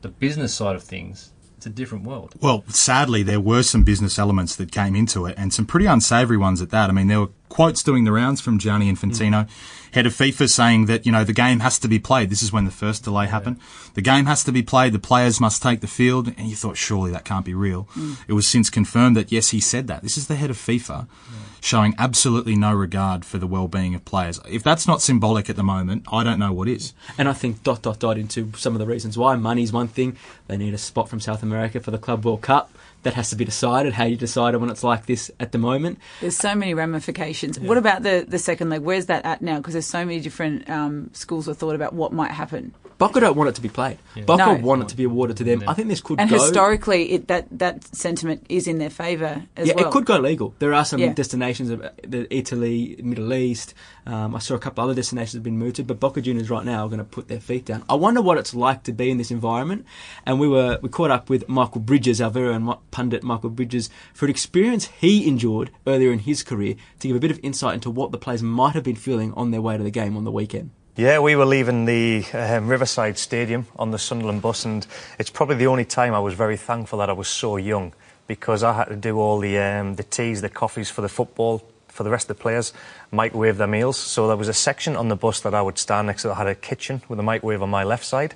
[0.02, 1.32] the business side of things,
[1.66, 2.34] it's a different world.
[2.40, 6.36] Well, sadly, there were some business elements that came into it, and some pretty unsavoury
[6.36, 6.88] ones at that.
[6.88, 9.50] I mean, there were quotes doing the rounds from Gianni Infantino, mm.
[9.92, 12.30] head of FIFA, saying that you know the game has to be played.
[12.30, 13.30] This is when the first delay yeah.
[13.30, 13.58] happened.
[13.94, 14.92] The game has to be played.
[14.92, 17.88] The players must take the field, and you thought surely that can't be real.
[17.94, 18.18] Mm.
[18.28, 20.02] It was since confirmed that yes, he said that.
[20.02, 21.06] This is the head of FIFA.
[21.08, 24.38] Yeah showing absolutely no regard for the well-being of players.
[24.48, 26.94] If that's not symbolic at the moment, I don't know what is.
[27.18, 30.16] And I think dot dot dot into some of the reasons why money's one thing.
[30.46, 32.70] They need a spot from South America for the Club World Cup.
[33.02, 33.92] That has to be decided.
[33.94, 35.98] How you decide when it's like this at the moment.
[36.20, 37.58] There's so many ramifications.
[37.58, 37.68] Yeah.
[37.68, 38.82] What about the the second leg?
[38.82, 39.58] Where's that at now?
[39.58, 42.74] Because there's so many different um, schools of thought about what might happen.
[42.98, 43.98] Boca don't want it to be played.
[44.14, 44.24] Yeah.
[44.24, 44.54] Boca no.
[44.54, 45.62] want it to be awarded to them.
[45.62, 45.70] Yeah.
[45.70, 46.36] I think this could and go.
[46.36, 49.88] historically, it, that that sentiment is in their favour as yeah, well.
[49.88, 50.54] it could go legal.
[50.58, 53.74] There are some destinations, of Italy, Middle East.
[54.06, 56.86] Um, I saw a couple other destinations have been mooted, but Boca Juniors right now
[56.86, 57.84] are going to put their feet down.
[57.88, 59.84] I wonder what it's like to be in this environment.
[60.24, 63.90] And we were we caught up with Michael Bridges, our very own pundit Michael Bridges,
[64.14, 67.74] for an experience he endured earlier in his career to give a bit of insight
[67.74, 70.24] into what the players might have been feeling on their way to the game on
[70.24, 70.70] the weekend.
[70.98, 74.86] Yeah, we were leaving the um, Riverside Stadium on the Sunderland bus, and
[75.18, 77.92] it's probably the only time I was very thankful that I was so young
[78.26, 81.62] because I had to do all the um, the teas, the coffees for the football
[81.88, 82.72] for the rest of the players,
[83.10, 83.98] microwave their meals.
[83.98, 86.36] So there was a section on the bus that I would stand next to that
[86.36, 88.34] had a kitchen with a microwave on my left side,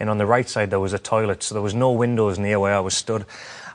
[0.00, 1.42] and on the right side there was a toilet.
[1.42, 3.26] So there was no windows near where I was stood,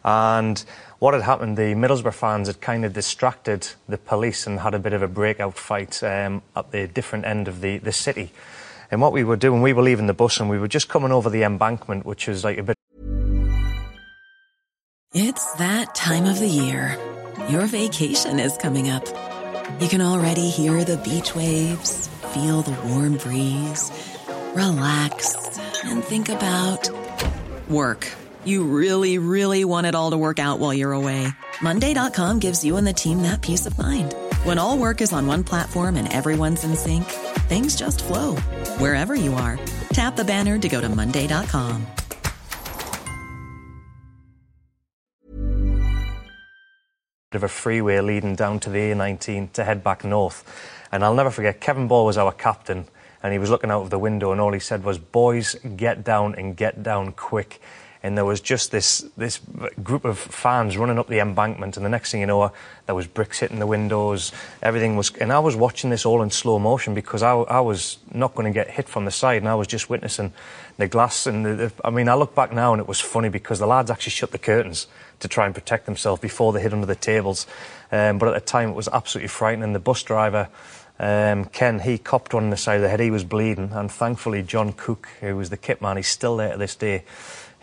[0.04, 0.66] and
[1.04, 4.80] what had happened, the Middlesbrough fans had kind of distracted the police and had a
[4.80, 8.32] bit of a breakout fight um, at the different end of the, the city.
[8.90, 11.12] And what we were doing, we were leaving the bus and we were just coming
[11.12, 12.78] over the embankment, which was like a bit.
[15.14, 16.98] It's that time of the year.
[17.50, 19.06] Your vacation is coming up.
[19.82, 23.92] You can already hear the beach waves, feel the warm breeze,
[24.56, 26.90] relax, and think about
[27.68, 28.08] work.
[28.46, 31.28] You really, really want it all to work out while you're away.
[31.62, 34.14] Monday.com gives you and the team that peace of mind.
[34.44, 37.06] When all work is on one platform and everyone's in sync,
[37.48, 38.36] things just flow
[38.80, 39.60] wherever you are.
[39.94, 41.88] Tap the banner to go to Monday.com.
[47.32, 50.44] Of a freeway leading down to the A19 to head back north.
[50.92, 52.86] And I'll never forget, Kevin Ball was our captain,
[53.24, 56.04] and he was looking out of the window, and all he said was, Boys, get
[56.04, 57.60] down and get down quick
[58.04, 59.40] and there was just this this
[59.82, 62.52] group of fans running up the embankment, and the next thing you know,
[62.86, 64.34] there was bricks hitting the windows.
[64.62, 67.98] Everything was, and I was watching this all in slow motion because I, I was
[68.14, 70.34] not going to get hit from the side, and I was just witnessing
[70.78, 71.26] the glass.
[71.26, 73.68] And the, the, I mean, I look back now, and it was funny because the
[73.68, 74.88] lads actually shut the curtains
[75.22, 77.48] to try and protect themselves before they hid under the tables.
[77.90, 79.72] Um, but at the time, it was absolutely frightening.
[79.72, 80.50] The bus driver.
[81.00, 83.00] Um, Ken, he copped one in the side of the head.
[83.00, 86.52] He was bleeding, and thankfully, John Cooke, who was the kit man, he's still there
[86.52, 87.06] to this day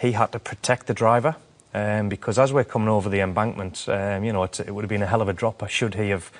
[0.00, 1.36] he had to protect the driver
[1.74, 5.02] um, because as we're coming over the embankment, um, you know, it, would have been
[5.02, 6.32] a hell of a dropper should he have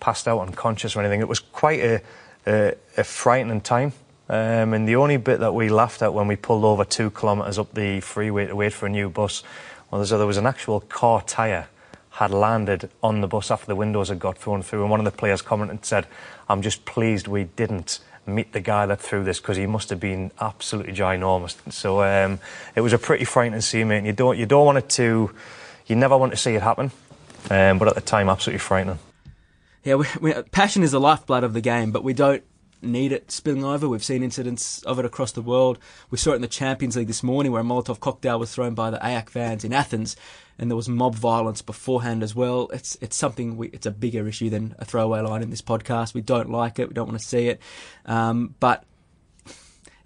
[0.00, 1.20] passed out unconscious or anything.
[1.20, 2.02] It was quite a,
[2.46, 3.92] a, a frightening time.
[4.28, 7.58] Um, and the only bit that we laughed at when we pulled over two kilometres
[7.58, 9.44] up the freeway to wait for a new bus,
[9.90, 11.68] was that there was an actual car tyre
[12.10, 15.04] had landed on the bus after the windows had got thrown through, and one of
[15.04, 16.06] the players commented and said,
[16.48, 20.00] "I'm just pleased we didn't." Meet the guy that threw this because he must have
[20.00, 21.56] been absolutely ginormous.
[21.72, 22.40] So um,
[22.74, 23.98] it was a pretty frightening scene, mate.
[23.98, 25.30] And you don't you don't want it to,
[25.86, 26.90] you never want to see it happen,
[27.50, 28.98] um, but at the time, absolutely frightening.
[29.84, 32.42] Yeah, we, we, passion is the lifeblood of the game, but we don't
[32.86, 33.88] need it spilling over.
[33.88, 35.78] We've seen incidents of it across the world.
[36.10, 38.74] We saw it in the Champions League this morning where a Molotov cocktail was thrown
[38.74, 40.16] by the AEK fans in Athens,
[40.58, 42.68] and there was mob violence beforehand as well.
[42.72, 46.14] It's it's something we, it's a bigger issue than a throwaway line in this podcast.
[46.14, 46.88] We don't like it.
[46.88, 47.60] We don't want to see it.
[48.06, 48.84] Um, but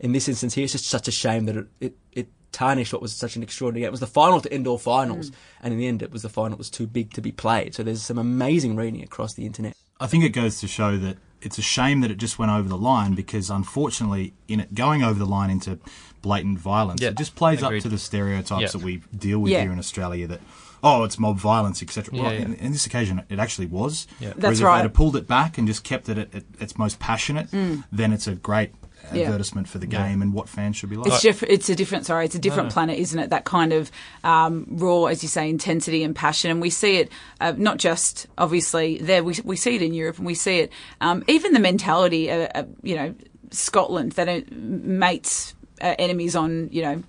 [0.00, 3.02] in this instance here, it's just such a shame that it, it, it tarnished what
[3.02, 3.88] was such an extraordinary game.
[3.88, 5.30] It was the final to indoor finals,
[5.62, 7.74] and in the end, it was the final that was too big to be played.
[7.74, 9.74] So there's some amazing reading across the internet.
[10.00, 12.68] I think it goes to show that it's a shame that it just went over
[12.68, 15.78] the line because unfortunately, in it going over the line into
[16.22, 17.78] blatant violence, Yeah, it just plays agreed.
[17.78, 18.68] up to the stereotypes Yeah.
[18.68, 19.62] that we deal with Yeah.
[19.62, 20.40] here in Australia that.
[20.82, 22.14] Oh, it's mob violence, etc.
[22.18, 22.38] Well, yeah.
[22.40, 24.06] in, in this occasion, it actually was.
[24.18, 24.28] Yeah.
[24.28, 24.76] Whereas That's if right.
[24.78, 27.84] they'd have pulled it back and just kept it at, at its most passionate, mm.
[27.92, 28.72] then it's a great
[29.12, 29.24] Yeah.
[29.26, 31.08] advertisement for the game and what fans should be like.
[31.12, 32.06] It's diff- It's a different.
[32.06, 33.30] Sorry, it's a different planet, isn't it?
[33.30, 33.90] That kind of
[34.24, 37.10] um, raw, as you say, intensity and passion, and we see it
[37.40, 39.24] uh, not just obviously there.
[39.24, 42.30] We we see it in Europe, and we see it um, even the mentality.
[42.30, 43.14] Uh, uh, you know,
[43.50, 47.02] Scotland that are mates uh, enemies on you know.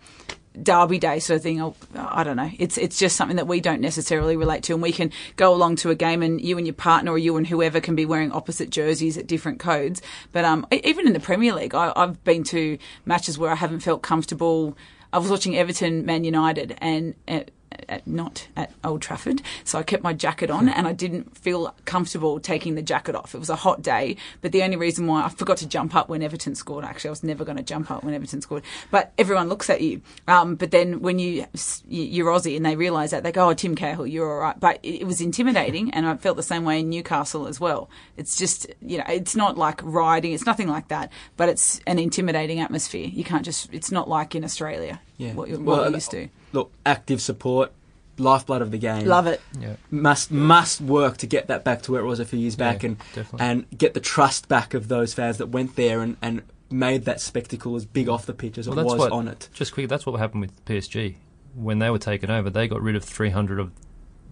[0.61, 1.73] Derby Day sort of thing.
[1.95, 2.51] I don't know.
[2.57, 5.77] It's it's just something that we don't necessarily relate to, and we can go along
[5.77, 8.31] to a game, and you and your partner, or you and whoever, can be wearing
[8.31, 10.01] opposite jerseys at different codes.
[10.31, 13.79] But um, even in the Premier League, I, I've been to matches where I haven't
[13.79, 14.77] felt comfortable.
[15.13, 17.15] I was watching Everton, Man United, and.
[17.27, 17.41] Uh,
[17.89, 21.73] at, not at Old Trafford, so I kept my jacket on and I didn't feel
[21.85, 23.35] comfortable taking the jacket off.
[23.35, 26.09] It was a hot day, but the only reason why I forgot to jump up
[26.09, 26.85] when Everton scored.
[26.85, 29.81] Actually, I was never going to jump up when Everton scored, but everyone looks at
[29.81, 30.01] you.
[30.27, 31.45] Um, but then when you
[31.87, 34.79] you're Aussie and they realise that they go, "Oh, Tim Cahill, you're all right." But
[34.83, 37.89] it, it was intimidating, and I felt the same way in Newcastle as well.
[38.17, 41.99] It's just you know, it's not like riding, it's nothing like that, but it's an
[41.99, 43.07] intimidating atmosphere.
[43.07, 43.73] You can't just.
[43.73, 44.99] It's not like in Australia.
[45.21, 45.33] Yeah.
[45.33, 46.23] what, you're, what Well, we're used to.
[46.23, 47.71] Uh, look, active support,
[48.17, 49.05] lifeblood of the game.
[49.05, 49.41] Love it.
[49.59, 49.75] Yeah.
[49.89, 52.83] Must must work to get that back to where it was a few years back,
[52.83, 53.39] Yeah, and definitely.
[53.39, 57.21] and get the trust back of those fans that went there and, and made that
[57.21, 59.49] spectacle as big off the pitch as Well, it was what, on it.
[59.53, 61.15] Just quick, that's what happened with PSG.
[61.53, 63.71] When they were taken over, they got rid of 300 of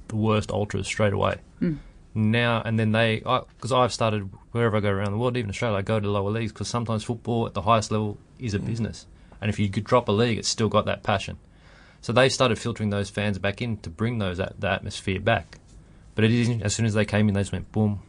[0.08, 1.36] the worst ultras straight away.
[1.62, 1.78] Mm.
[2.15, 5.78] Now and then they, because I've started wherever I go around the world, even Australia,
[5.78, 8.65] I go to lower leagues because sometimes football at the highest level is a mm.
[8.65, 9.06] business,
[9.41, 11.38] and if you could drop a league, it's still got that passion.
[12.02, 15.58] So they started filtering those fans back in to bring those that, the atmosphere back.
[16.15, 16.62] But it isn't.
[16.63, 18.02] As soon as they came in, they just went boom,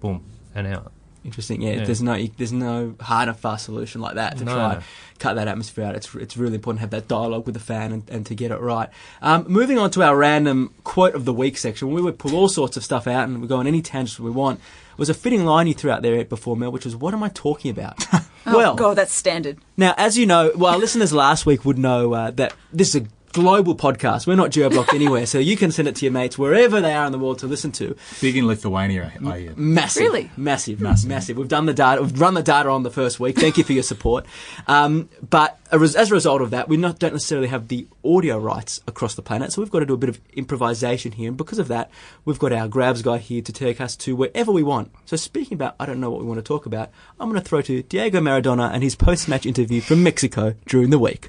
[0.00, 0.92] boom, and out.
[1.24, 1.60] Interesting.
[1.60, 1.84] Yeah, Yeah.
[1.84, 4.82] there's no there's no hard and fast solution like that to No, try
[5.18, 5.96] cut that atmosphere out.
[5.96, 8.52] It's it's really important to have that dialogue with the fan and, and to get
[8.52, 8.88] it right.
[9.20, 12.48] Um, moving on to our random quote of the week section, we would pull all
[12.48, 14.60] sorts of stuff out and we go on any tangent we want.
[14.92, 17.24] It was a fitting line you threw out there before, Mel, which was, "What am
[17.24, 18.06] I talking about?"
[18.46, 19.58] well, oh God, that's standard.
[19.76, 23.02] Now, as you know, well, our listeners last week would know uh, that this is
[23.02, 23.06] a
[23.36, 24.26] global podcast.
[24.26, 27.04] We're not geo-blocked anywhere, so you can send it to your mates wherever they are
[27.04, 27.94] in the world to listen to.
[28.22, 29.52] Big in Lithuania, I hear.
[29.56, 30.30] Massive, Really?
[30.38, 31.36] massive, massive, massive.
[31.36, 32.00] We've done the data.
[32.00, 33.36] We've run the data on the first week.
[33.36, 34.24] Thank you for your support.
[34.66, 38.80] Um, but as a result of that, we not don't necessarily have the audio rights
[38.88, 41.28] across the planet, so we've got to do a bit of improvisation here.
[41.28, 41.90] And because of that,
[42.24, 44.92] we've got our grabs guy here to take us to wherever we want.
[45.04, 46.90] So speaking about, I don't know what we want to talk about.
[47.20, 50.98] I'm going to throw to Diego Maradona and his post-match interview from Mexico during the
[50.98, 51.28] week.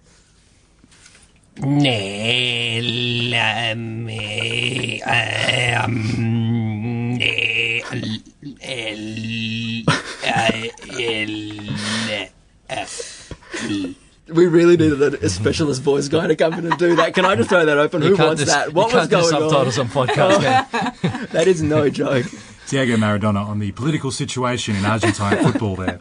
[14.29, 17.13] We really needed a, a specialist voice guy to come in and do that.
[17.13, 18.01] Can I just throw that open?
[18.01, 18.73] You Who wants just- that?
[18.73, 19.49] What you was can't going on?
[19.49, 21.27] subtitles on podcasts, man.
[21.31, 22.25] That is no joke.
[22.67, 25.99] Diego Maradona on the political situation in Argentine football there.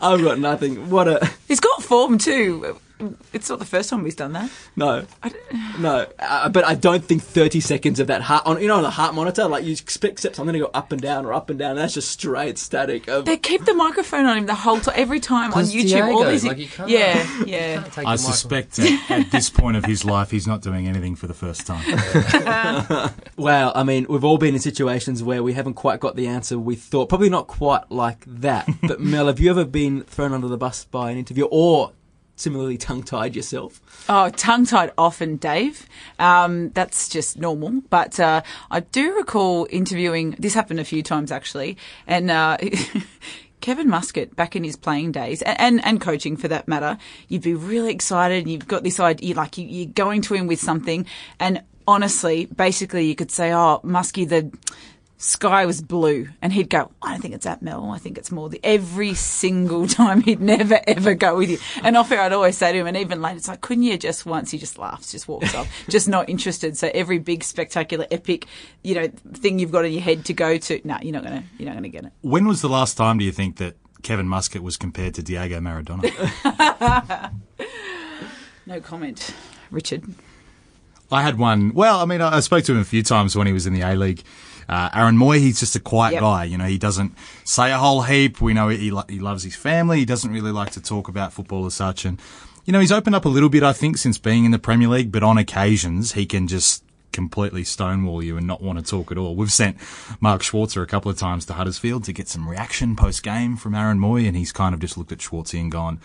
[0.00, 0.90] I've got nothing.
[0.90, 2.78] What a He's got form too.
[3.32, 4.50] It's not the first time he's done that.
[4.76, 5.04] no,
[5.78, 6.06] no.
[6.18, 8.90] Uh, but I don't think thirty seconds of that heart on you know on the
[8.90, 11.76] heart monitor like you expect something to go up and down or up and down.
[11.76, 13.08] That's just straight static.
[13.08, 16.12] Of, They keep the microphone on him the whole time, every time on YouTube.
[16.12, 17.82] all these, like, you can't- yeah, yeah.
[17.92, 21.14] Take I the suspect at, at this point of his life, he's not doing anything
[21.16, 21.84] for the first time.
[23.36, 26.58] wow, I mean, we've all been in situations where we haven't quite got the answer
[26.58, 27.08] we thought.
[27.08, 28.68] Probably not quite like that.
[28.88, 31.92] But Mel, have you ever been thrown under the bus by an interview or
[32.38, 33.80] similarly tongue-tied yourself?
[34.08, 35.86] Oh, tongue tied often, Dave.
[36.18, 37.82] Um, that's just normal.
[37.90, 40.36] But uh, I do recall interviewing.
[40.38, 42.30] This happened a few times actually, and.
[42.30, 42.56] Uh,
[43.60, 46.96] Kevin Muscat, back in his playing days, and, and, and coaching for that matter,
[47.26, 50.46] you'd be really excited and you've got this idea, like you, you're going to him
[50.46, 51.04] with something,
[51.40, 54.52] and honestly, basically, you could say, "Oh, Muskie, the
[55.18, 57.90] sky was blue," and he'd go, "I don't think it's that, Mel.
[57.90, 61.58] I think it's more the." Every single time, he'd never ever go with you.
[61.82, 63.98] And off air, I'd always say to him, and even later, it's like, "Couldn't you
[63.98, 66.76] just once?" He just laughs, just walks off, just not interested.
[66.78, 68.46] So every big, spectacular, epic,
[68.82, 71.44] you know, thing you've got in your head to go to, no, you're not gonna,
[71.58, 72.12] you're not gonna get it.
[72.22, 75.60] When was the last time do you think that Kevin Muscat was compared to Diego
[75.60, 77.32] Maradona?
[78.68, 79.34] No comment,
[79.70, 80.04] Richard.
[81.10, 81.72] I had one.
[81.72, 83.80] Well, I mean, I spoke to him a few times when he was in the
[83.80, 84.22] A League.
[84.68, 86.20] Uh, Aaron Mooy, he's just a quiet Yep.
[86.22, 86.44] guy.
[86.44, 88.40] You know, he doesn't say a whole heap.
[88.40, 89.98] We know he, he loves his family.
[90.00, 92.04] He doesn't really like to talk about football as such.
[92.04, 92.20] And,
[92.66, 94.88] you know, he's opened up a little bit, I think, since being in the Premier
[94.88, 99.10] League, but on occasions he can just completely stonewall you and not want to talk
[99.10, 99.34] at all.
[99.34, 99.78] We've sent
[100.20, 103.74] Mark Schwarzer a couple of times to Huddersfield to get some reaction post game from
[103.74, 105.98] Aaron Mooy, and he's kind of just looked at Schwartzy and gone,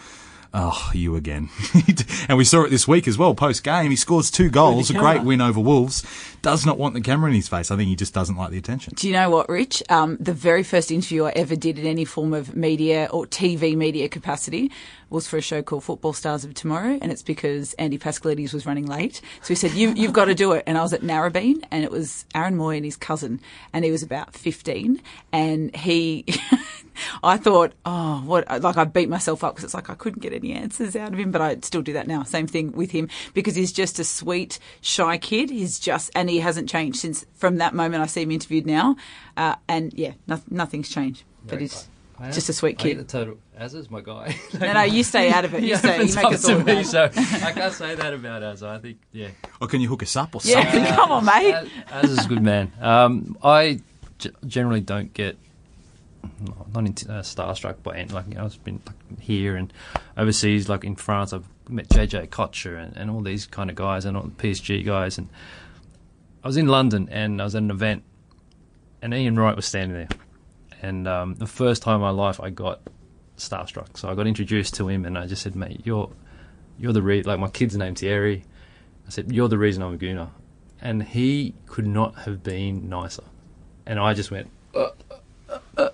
[0.55, 1.49] Oh, you again.
[2.29, 3.89] and we saw it this week as well, post game.
[3.89, 6.03] He scores two goals, a great win over Wolves.
[6.43, 7.71] Does not want the camera in his face.
[7.71, 8.93] I think he just doesn't like the attention.
[8.95, 9.81] Do you know what, Rich?
[9.89, 13.75] Um, the very first interview I ever did in any form of media or TV
[13.75, 14.69] media capacity
[15.09, 18.65] was for a show called Football Stars of Tomorrow, and it's because Andy Paschalidis was
[18.65, 19.21] running late.
[19.41, 21.83] So he said, you, "You've got to do it." And I was at Narrabeen, and
[21.83, 23.39] it was Aaron Mooy and his cousin,
[23.71, 26.25] and he was about fifteen, and he.
[27.23, 28.47] I thought, oh, what?
[28.61, 31.19] Like I beat myself up because it's like I couldn't get any answers out of
[31.19, 32.23] him, but I still do that now.
[32.23, 35.49] Same thing with him because he's just a sweet, shy kid.
[35.49, 38.97] He's just, and he hasn't changed since from that moment I see him interviewed now,
[39.37, 41.23] uh, and yeah, no, nothing's changed.
[41.47, 41.87] But he's
[42.19, 42.97] I am- just a sweet kid.
[42.99, 44.35] the total as is my guy.
[44.59, 45.61] No, no, you stay out of it.
[45.63, 45.97] You Yeah, stay.
[45.97, 48.63] You it's make up us to all me, so I can't say that about Az.
[48.63, 49.29] I think, yeah.
[49.61, 50.83] Or can you hook us up or something?
[50.83, 51.53] Yeah, come on, mate.
[51.53, 52.71] Az, Az is a good man.
[52.81, 53.79] Um, I
[54.19, 55.37] g- generally don't get
[56.73, 59.71] not into uh, starstruck any, like you know, I've been like, here and
[60.17, 61.33] overseas, like in France.
[61.33, 64.85] I've met JJ Kocher and, and all these kind of guys and all the PSG
[64.85, 65.17] guys.
[65.17, 65.29] And
[66.43, 68.03] I was in London and I was at an event,
[69.01, 70.09] and Ian Wright was standing there.
[70.81, 72.81] And um, the first time in my life, I got
[73.37, 73.97] starstruck.
[73.97, 76.09] So I got introduced to him, and I just said, "Mate, you're
[76.77, 78.43] you're the re-, like my kid's name Thierry."
[79.07, 80.29] I said, "You're the reason I'm a Gooner,"
[80.81, 83.23] and he could not have been nicer.
[83.85, 84.89] And I just went, uh,
[85.49, 85.89] uh, uh,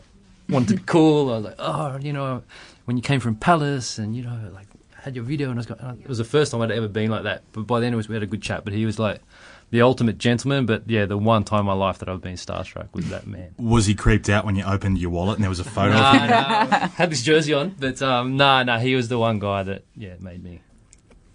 [0.49, 1.31] wanted to be cool.
[1.31, 2.43] I was like, "Oh, you know,
[2.85, 5.65] when you came from Palace, and you know, like had your video," and I was
[5.65, 7.43] going, it was the first time I'd ever been like that.
[7.53, 8.63] But by then, it was we had a good chat.
[8.63, 9.21] But he was like
[9.71, 10.65] the ultimate gentleman.
[10.65, 13.53] But yeah, the one time in my life that I've been starstruck was that man.
[13.57, 16.15] Was he creeped out when you opened your wallet and there was a photo Nah,
[16.15, 16.29] of him?
[16.29, 19.83] nah, had this jersey on, but um, nah, nah, he was the one guy that
[19.95, 20.61] yeah made me.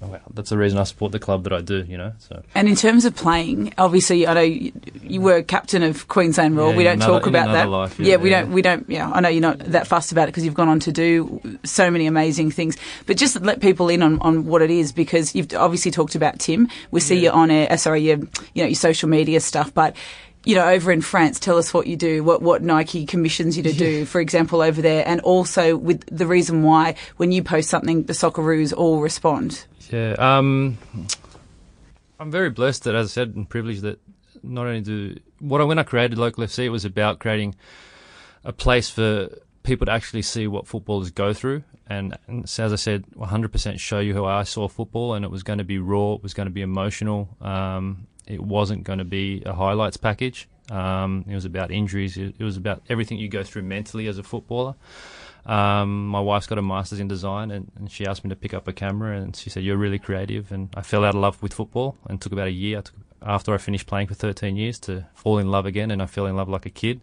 [0.02, 2.12] Oh, well, that's the reason I support the club that I do, you know.
[2.18, 6.56] So And in terms of playing, obviously, I know you, you were captain of Queensland
[6.56, 6.72] Royal.
[6.72, 7.68] Yeah, we don't another- talk about that.
[7.68, 8.40] life, yeah, yeah, we yeah.
[8.42, 8.52] don't.
[8.52, 8.90] We don't.
[8.90, 11.40] Yeah, I know you're not that fussed about it because you've gone on to do
[11.64, 12.76] so many amazing things.
[13.06, 16.38] But just let people in on, on what it is because you've obviously talked about
[16.38, 16.68] Tim.
[16.90, 17.68] We see you on air.
[17.70, 18.18] Uh, sorry, your
[18.52, 19.96] you know your social media stuff, but.
[20.44, 23.62] You know, over in France, tell us what you do, what, what Nike commissions you
[23.62, 27.70] to do, for example, over there, and also with the reason why when you post
[27.70, 29.66] something, the Socceroos all respond.
[29.90, 30.76] yeah, um,
[32.20, 34.00] I'm very blessed that, as I said, and privileged that
[34.42, 37.54] not only do what I when I created local FC, it was about creating
[38.44, 39.30] a place for
[39.62, 41.64] people to actually see what footballers go through.
[41.86, 45.30] And, and so as I said, 100% show you how I saw football, and it
[45.30, 47.28] was going to be raw, it was going to be emotional.
[47.40, 50.48] Um, it wasn't going to be a highlights package.
[50.70, 52.16] Um, it was about injuries.
[52.16, 54.74] It, was about everything you go through mentally as a footballer.
[55.44, 58.54] Um, my wife's got a master's in design, and, and she asked me to pick
[58.54, 61.42] up a camera, and she said, "You're really creative." And I fell out of love
[61.42, 62.82] with football, and took about a year
[63.20, 66.26] after I finished playing for 13 years to fall in love again, and I fell
[66.26, 67.02] in love like a kid.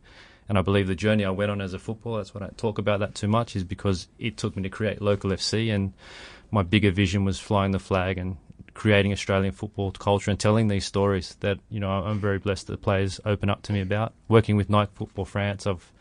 [0.50, 2.58] And I believe the journey I went on as a footballer, that's why I don't
[2.58, 5.94] talk about that too much, is because it took me to create local FC, and
[6.50, 8.38] my bigger vision was flying the flag and
[8.82, 12.74] creating Australian football culture and telling these stories that you know I'm very blessed that
[12.74, 14.14] the players open up to me about.
[14.28, 15.92] Working with Nike Football France, I've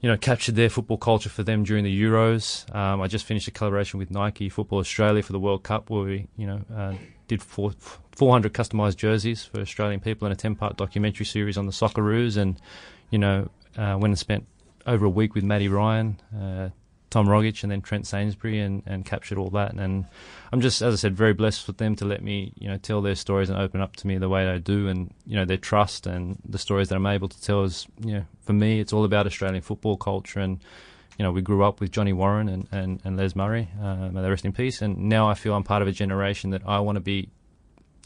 [0.00, 2.44] you know, captured their football culture for them during the Euros.
[2.74, 6.02] Um, I just finished a collaboration with Nike Football Australia for the World Cup, where
[6.02, 6.94] we, you know, uh,
[7.28, 7.72] did four,
[8.16, 12.60] 400 customised jerseys for Australian people in a 10-part documentary series on the Socceroos, and
[13.10, 14.46] you know, uh, went and spent
[14.84, 16.68] over a week with Matty Ryan, uh,
[17.14, 19.72] Tom Rogic, and then Trent Sainsbury, and, and captured all that.
[19.72, 20.04] And
[20.52, 23.02] I'm just, as I said, very blessed with them to let me, you know, tell
[23.02, 25.56] their stories and open up to me the way they do, and you know, their
[25.56, 28.92] trust and the stories that I'm able to tell is, you know, for me, it's
[28.92, 30.40] all about Australian football culture.
[30.40, 30.58] And
[31.16, 34.20] you know, we grew up with Johnny Warren and and, and Les Murray, uh, may
[34.20, 34.82] they rest in peace.
[34.82, 37.28] And now I feel I'm part of a generation that I want to be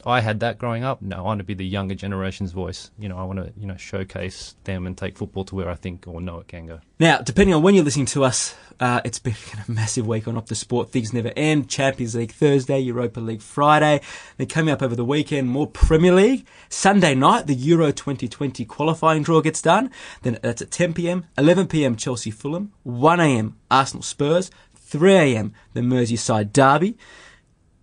[0.06, 1.02] I had that growing up.
[1.02, 2.90] No, I want to be the younger generation's voice.
[2.98, 5.74] You know, I want to you know showcase them and take football to where I
[5.74, 6.80] think or know it can go.
[7.00, 9.34] Now, depending on when you're listening to us, uh, it's been
[9.66, 10.90] a massive week on Optus Sport.
[10.90, 11.68] Things never end.
[11.68, 14.00] Champions League Thursday, Europa League Friday.
[14.36, 16.46] Then coming up over the weekend, more Premier League.
[16.68, 19.90] Sunday night, the Euro 2020 qualifying draw gets done.
[20.22, 21.26] Then that's at 10 p.m.
[21.36, 21.96] 11 p.m.
[21.96, 22.72] Chelsea Fulham.
[22.84, 23.56] 1 a.m.
[23.70, 24.50] Arsenal Spurs.
[24.76, 25.52] 3 a.m.
[25.74, 26.96] the Merseyside Derby.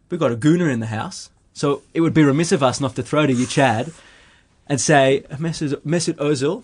[0.09, 1.29] We've got a gooner in the house.
[1.55, 3.91] So it would be remiss of us not to throw to you, Chad,
[4.67, 6.63] and say Mesut, Mesut Ozil.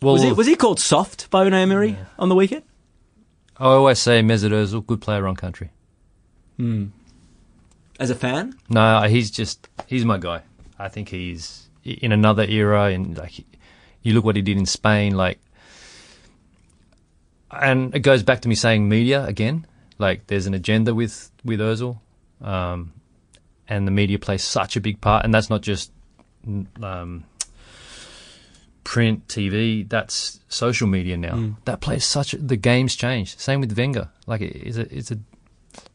[0.00, 2.62] Well, Was he, was he called soft by Unai Emery on the weekend?
[3.58, 5.70] I always say Mesut Ozil, good player on country.
[8.00, 8.54] As a fan?
[8.70, 10.42] No, he's just he's my guy.
[10.78, 13.44] I think he's in another era, and like
[14.02, 15.38] you look what he did in Spain, like,
[17.50, 19.66] and it goes back to me saying media again.
[19.98, 21.98] Like, there's an agenda with with Özil,
[22.40, 22.92] um,
[23.68, 25.92] and the media plays such a big part, and that's not just
[26.82, 27.24] um,
[28.84, 29.88] print, TV.
[29.88, 31.54] That's social media now.
[31.64, 32.34] That plays such.
[32.34, 33.40] A, the game's changed.
[33.40, 34.08] Same with Wenger.
[34.26, 35.18] Like, it, it's a it's a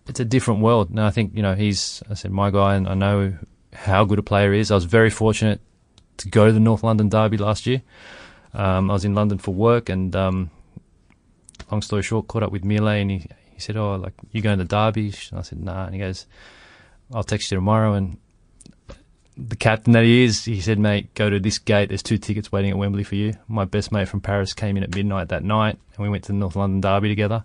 [0.07, 0.93] it's a different world.
[0.93, 3.34] Now I think, you know, he's, I said, my guy, and I know
[3.74, 4.72] how good a player he is.
[4.72, 5.59] I was very fortunate
[6.18, 7.82] to go to the North London Derby last year.
[8.53, 10.49] Um, I was in London for work, and um,
[11.72, 14.57] long story short, caught up with Mile, and he, he said, Oh, like, you going
[14.57, 15.13] to the Derby?
[15.30, 15.86] And I said, Nah.
[15.86, 16.26] And he goes,
[17.14, 17.93] I'll text you tomorrow.
[17.93, 18.18] And
[19.38, 21.89] the captain that he is, he said, Mate, go to this gate.
[21.89, 23.34] There's two tickets waiting at Wembley for you.
[23.47, 26.32] My best mate from Paris came in at midnight that night, and we went to
[26.32, 27.43] the North London Derby together.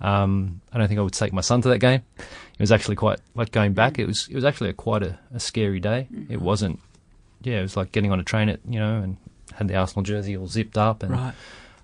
[0.00, 2.02] Um, I don't think I would take my son to that game.
[2.18, 3.98] It was actually quite like going back.
[3.98, 6.08] It was it was actually a, quite a, a scary day.
[6.28, 6.80] It wasn't.
[7.42, 9.16] Yeah, it was like getting on a train at you know and
[9.54, 11.12] had the Arsenal jersey all zipped up and.
[11.12, 11.34] Right.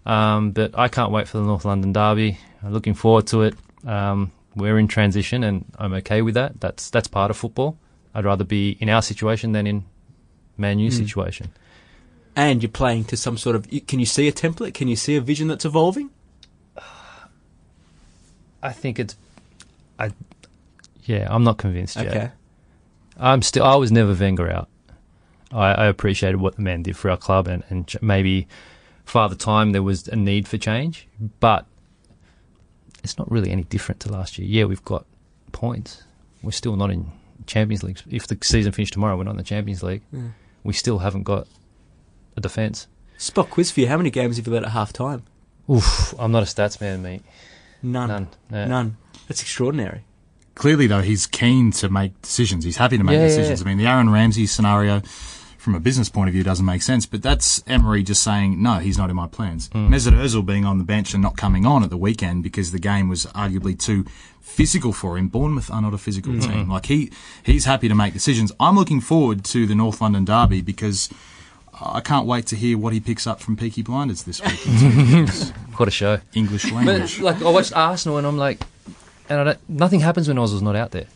[0.07, 2.39] Um, but I can't wait for the North London Derby.
[2.62, 3.55] I'm looking forward to it.
[3.87, 6.61] Um, we're in transition, and I'm okay with that.
[6.61, 7.78] That's that's part of football.
[8.14, 9.84] I'd rather be in our situation than in
[10.56, 10.96] Man U hmm.
[10.96, 11.52] situation.
[12.36, 13.68] And you're playing to some sort of.
[13.86, 14.74] Can you see a template?
[14.74, 16.11] Can you see a vision that's evolving?
[18.62, 19.16] I think it's,
[20.00, 20.11] I,
[21.04, 22.09] yeah, I'm not convinced yet.
[22.09, 22.30] Okay.
[23.16, 23.64] I'm still.
[23.64, 24.68] I was never Wenger out.
[25.52, 28.46] I, I appreciated what the man did for our club, and, and ch- maybe
[29.04, 31.09] Father Time there was a need for change,
[31.40, 31.66] but
[33.09, 34.46] it's not really any different to last year.
[34.48, 35.06] Yeah, we've got
[35.52, 36.02] points.
[36.42, 37.11] We're still not in
[37.46, 37.98] Champions League.
[38.11, 40.02] If the season finished tomorrow, we're not in the Champions League.
[40.64, 41.46] We still haven't got
[42.36, 42.86] a defence.
[43.16, 43.88] Spot quiz for you.
[43.88, 45.22] How many games have you led at half time?
[45.70, 47.22] Oof, I'm not a stats man, mate.
[47.82, 48.09] None.
[48.09, 48.28] None.
[48.50, 48.64] No.
[48.66, 48.96] None.
[49.26, 50.04] That's extraordinary.
[50.54, 52.64] Clearly, though, he's keen to make decisions.
[52.64, 53.61] He's happy to make Yeah, yeah, decisions.
[53.61, 53.66] yeah.
[53.66, 55.02] I mean, the Aaron Ramsey scenario,
[55.69, 57.05] from a business point of view, doesn't make sense.
[57.05, 59.69] But that's Emery just saying, no, he's not in my plans.
[59.69, 59.93] Hmm.
[59.93, 62.79] Mesut Ozil being on the bench and not coming on at the weekend because the
[62.79, 64.07] game was arguably too
[64.41, 65.29] physical for him.
[65.29, 66.41] Bournemouth are not a physical Hmm.
[66.41, 66.71] team.
[66.71, 67.11] Like he,
[67.45, 68.51] he's happy to make decisions.
[68.59, 71.11] I'm looking forward to the North London Derby because
[71.79, 75.29] I can't wait to hear what he picks up from Peaky Blinders this week.
[75.79, 76.19] What a show.
[76.35, 77.21] English But language.
[77.21, 78.62] like I watched Arsenal and I'm like,
[79.29, 81.07] and I don't, nothing happens when Ozil's not out there.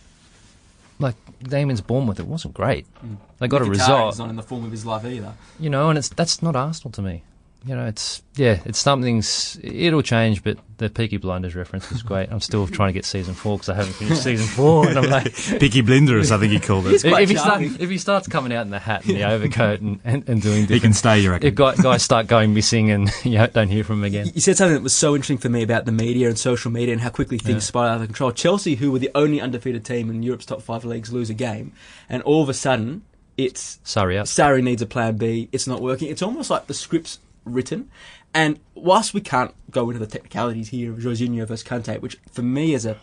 [1.03, 2.87] Like Damon's born with it wasn't great.
[3.05, 3.17] Mm.
[3.39, 5.35] They got a result, not in the form of his life either.
[5.59, 7.25] you know, and it's that's not Arsenal to me.
[7.65, 12.29] You know, it's yeah, it's something's it'll change, but the Peaky Blinders reference was great.
[12.33, 15.09] I'm still trying to get season four because I haven't finished season four, and I'm
[15.09, 16.95] like, Picky Blinders, I think he called it.
[16.95, 19.23] if, quite if he start, if he starts coming out in the hat and the
[19.25, 21.47] overcoat and, and, and doing He can stay, you reckon?
[21.47, 24.31] if guys, guys start going missing and you know, don't hear from him again.
[24.35, 26.93] You said something that was so interesting for me about the media and social media
[26.93, 27.61] and how quickly things Yeah.
[27.61, 28.33] spiral out of control.
[28.33, 31.73] Chelsea, who were the only undefeated team in Europe's top five leagues, lose a game,
[32.09, 33.03] and all of a sudden
[33.37, 34.27] it's Sarri, out.
[34.27, 35.49] Sarri needs a plan B.
[35.53, 36.09] It's not working.
[36.09, 37.90] It's almost like the script's written.
[38.34, 42.43] And whilst we can't go into the technicalities here of Jorginho versus Kante, which for
[42.43, 42.97] me as a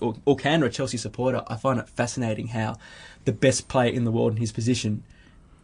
[0.00, 2.76] or, or Chelsea supporter, I find it fascinating how
[3.24, 5.02] the best player in the world in his position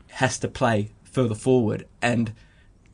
[0.08, 2.32] has to play further forward, and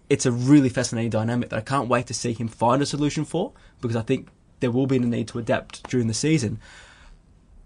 [0.09, 3.24] it's a really fascinating dynamic that I can't wait to see him find a solution
[3.24, 4.28] for because I think
[4.61, 6.59] there will be a need to adapt during the season.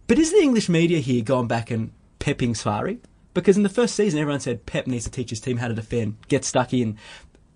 [0.06, 2.98] But is the English media here going back and pepping Sarri?
[3.32, 5.74] Because in the first season, everyone said Pep needs to teach his team how to
[5.74, 6.98] defend, get stuck in.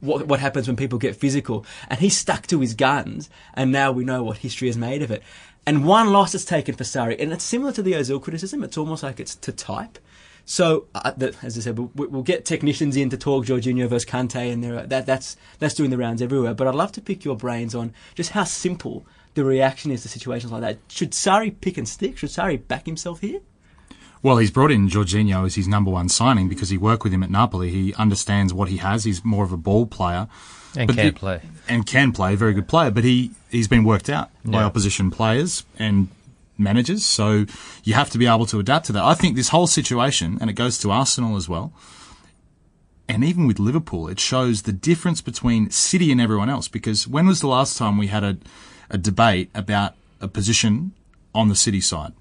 [0.04, 1.64] What, what happens when people get physical?
[1.88, 5.10] And he stuck to his guns, and now we know what history has made of
[5.10, 5.22] it.
[5.66, 8.62] And one loss is taken for Sarri, and it's similar to the Ozil criticism.
[8.62, 9.98] It's almost like it's to type.
[10.46, 14.08] So, uh, that, as I said, we'll, we'll get technicians in to talk Jorginho versus
[14.08, 16.52] Kante, and are, that, that's that's doing the rounds everywhere.
[16.52, 20.08] But I'd love to pick your brains on just how simple the reaction is to
[20.08, 20.78] situations like that.
[20.88, 22.18] Should Sarri pick and stick?
[22.18, 23.40] Should Sarri back himself here?
[24.24, 27.22] Well, he's brought in Jorginho as his number one signing because he worked with him
[27.22, 27.70] at Napoli.
[27.70, 29.04] He understands what he has.
[29.04, 30.26] He's more of a ball player.
[30.76, 31.40] And But can the- play.
[31.68, 32.90] And can play, a very good player.
[32.90, 35.64] But he, he's been worked out by opposition players.
[35.78, 36.08] And
[36.58, 37.04] managers.
[37.04, 37.46] So
[37.82, 39.04] you have to be able to adapt to that.
[39.04, 41.72] I think this whole situation, and it goes to Arsenal as well,
[43.08, 46.68] and even with Liverpool, it shows the difference between City and everyone else.
[46.68, 48.38] Because when was the last time we had a,
[48.88, 50.92] a debate about a position
[51.34, 52.12] on the City side?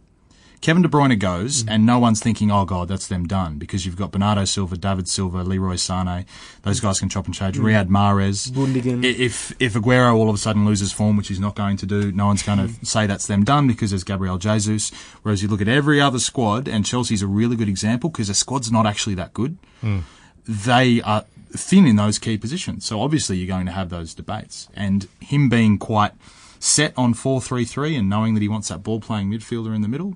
[0.64, 1.70] Kevin De Bruyne goes, mm-hmm.
[1.74, 5.10] and no one's thinking, "Oh God, that's them done," because you've got Bernardo Silva, David
[5.10, 6.26] Silva, Leroy Sane.
[6.62, 6.88] Those mm-hmm.
[6.88, 7.58] guys can chop and change.
[7.58, 7.66] Mm-hmm.
[7.66, 8.50] Riyad Mahrez.
[8.50, 9.04] Gundogan.
[9.04, 11.86] I- If if Aguero all of a sudden loses form, which he's not going to
[11.86, 14.92] do, no one's going to say that's them done because there's Gabriel Jesus.
[15.24, 18.34] Whereas you look at every other squad, and Chelsea's a really good example because the
[18.34, 19.58] squad's not actually that good.
[19.84, 20.04] Mm.
[20.48, 22.86] They are thin in those key positions.
[22.86, 24.70] So obviously you're going to have those debates.
[24.74, 26.14] And him being quite
[26.60, 30.16] set on 4-3-3 and knowing that he wants that ball playing midfielder in the middle,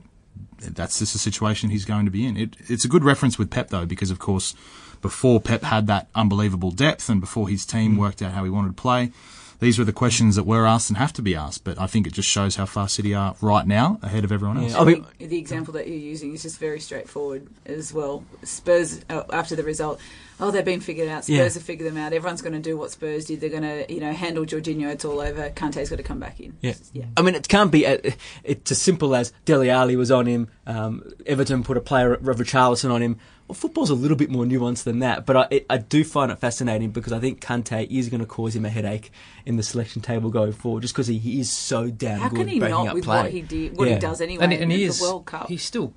[0.60, 2.38] that's just the situation he's going to be in.
[2.38, 4.56] It, it's a good reference with Pep though, because of course,
[5.02, 8.00] before Pep had that unbelievable depth and before his team mm.
[8.00, 9.12] worked out how he wanted to play,
[9.60, 11.64] these were the questions that were asked and have to be asked.
[11.64, 14.58] But I think it just shows how far City are right now ahead of everyone
[14.64, 14.76] else.
[14.76, 18.24] I mean, the example that you're using is just very straightforward as well.
[18.44, 20.00] Spurs uh, after the result,
[20.40, 21.24] oh, they've been figured out.
[21.24, 21.44] Spurs Yeah.
[21.46, 22.14] have figured them out.
[22.14, 23.42] Everyone's going to do what Spurs did.
[23.42, 24.90] They're going to, you know, handle Jorginho.
[24.92, 25.50] It's all over.
[25.50, 26.56] Kante's got to come back in.
[26.62, 26.74] Yeah.
[26.94, 27.06] yeah.
[27.18, 27.86] I mean, it can't be.
[27.88, 27.98] uh
[28.44, 30.48] it's as simple as Dele Alli was on him.
[30.68, 33.18] Um, Everton put a player, of Richarlison, on him.
[33.48, 36.38] Well, football's a little bit more nuanced than that, but I, I do find it
[36.38, 39.10] fascinating because I think Kante is going to cause him a headache
[39.46, 42.40] in the selection table going forward, just because he, he is so damn How good
[42.40, 43.22] How can he not with play.
[43.22, 43.94] what he did, what Yeah.
[43.96, 44.44] he does anyway?
[44.44, 45.48] and, and in he the is World Cup.
[45.48, 45.94] he's still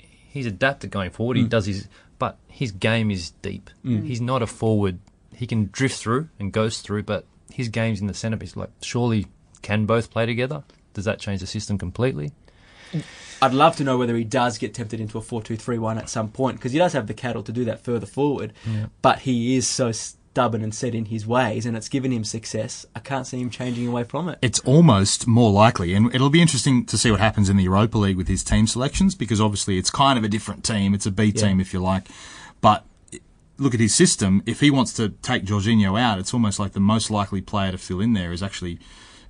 [0.00, 1.38] he's adapted going forward.
[1.38, 1.48] He mm.
[1.48, 1.88] does his
[2.18, 3.70] but his game is deep.
[3.84, 4.02] Mm.
[4.02, 4.06] Mm.
[4.06, 4.98] He's not a forward.
[5.34, 8.38] He can drift through and goes through, but his game's in the centre.
[8.42, 9.26] It's like surely
[9.62, 10.62] can both play together.
[10.92, 12.32] Does that change the system completely?
[13.42, 16.56] I'd love to know whether he does get tempted into a 4-2-3-1 at some point
[16.56, 18.52] because he does have the cattle to do that further forward.
[19.02, 22.86] But he is so stubborn and set in his ways, and it's given him success.
[22.96, 24.38] I can't see him changing away from it.
[24.40, 27.98] it's almost more likely, and it'll be interesting to see what happens in the Europa
[27.98, 30.94] League with his team selections because obviously it's kind of a different team.
[30.94, 32.06] It's a B team, if you like.
[32.60, 32.86] But
[33.58, 34.42] look at his system.
[34.46, 37.78] If he wants to take Jorginho out, it's almost like the most likely player to
[37.78, 38.78] fill in there is actually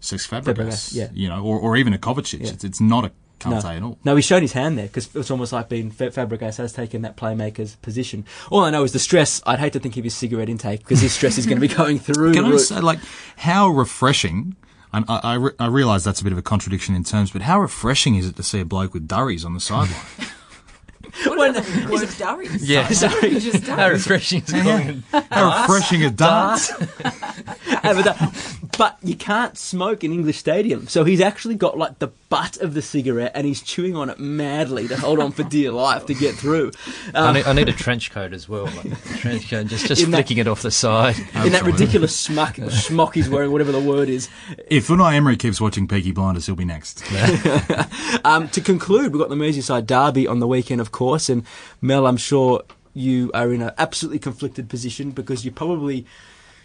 [0.01, 1.09] Cesc Fabregas, Fabregas, yeah.
[1.13, 2.41] you know, or, or even a Kovacic.
[2.43, 3.99] It's, it's not a Kante at all.
[4.05, 7.03] No, he's shown his hand there because it's almost like being Fa- Fabregas has taken
[7.03, 8.25] that playmaker's position.
[8.51, 9.43] All I know is the stress.
[9.47, 11.75] I'd hate to think of his cigarette intake because his stress is going to be
[11.75, 12.35] going through.
[12.35, 12.99] Can I say, like,
[13.37, 14.57] how refreshing?
[14.93, 17.43] And I, I, re- I realise that's a bit of a contradiction in terms, but
[17.43, 19.97] how refreshing is it to see a bloke with durries on the sideline?
[21.27, 22.69] What about the word durries?
[22.69, 22.89] Yeah.
[22.89, 25.03] Sorry, just How refreshing is going.
[25.31, 26.71] how refreshing is darts?
[27.85, 28.19] Yeah,
[28.79, 32.73] but, you can't smoke in English Stadium, so he's actually got like the butt of
[32.75, 36.15] the cigarette and he's chewing on it madly to hold on for dear life to
[36.15, 36.71] get through.
[37.15, 38.65] I, Um, need, I need a trench coat as well.
[38.65, 41.17] Like trench coat, just just In that- flicking it off the side.
[41.45, 44.29] in that ridiculous smuck, schmuck he's wearing, whatever the word is.
[44.69, 47.03] If Unai Emery keeps watching Peaky Blinders, he'll be next.
[48.25, 51.45] Um, to conclude, we've got the Merseyside derby on the weekend, of course, and
[51.81, 52.63] Mel, I'm sure
[52.95, 56.07] you are in an absolutely conflicted position because you probably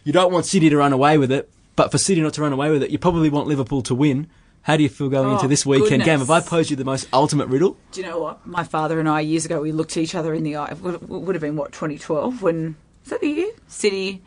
[0.03, 2.53] you don't want City to run away with it, but for City not to run
[2.53, 4.27] away with it, you probably want Liverpool to win.
[4.63, 6.19] How do you feel going Oh, into this weekend game?
[6.19, 6.27] goodness.
[6.27, 7.77] Have I posed you the most ultimate riddle?
[7.93, 8.45] Do you know what?
[8.45, 10.71] My father and I, years ago, we looked at each other in the eye.
[10.71, 12.41] It would, would have been, what, 2012?
[12.41, 13.51] When, was that the year?
[13.67, 14.21] City,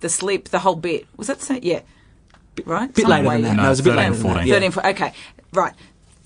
[0.00, 1.06] the sleep, the whole bit.
[1.16, 1.60] Was that the same?
[1.62, 1.82] Yeah.
[2.64, 2.92] Right?
[2.92, 3.50] Bit Some later way than that.
[3.52, 3.56] in.
[3.58, 4.34] No, it was a bit 13, later than that.
[4.34, 4.46] 14.
[4.48, 4.54] Yeah.
[4.54, 4.90] 13, 14.
[4.94, 5.12] Okay,
[5.52, 5.72] right.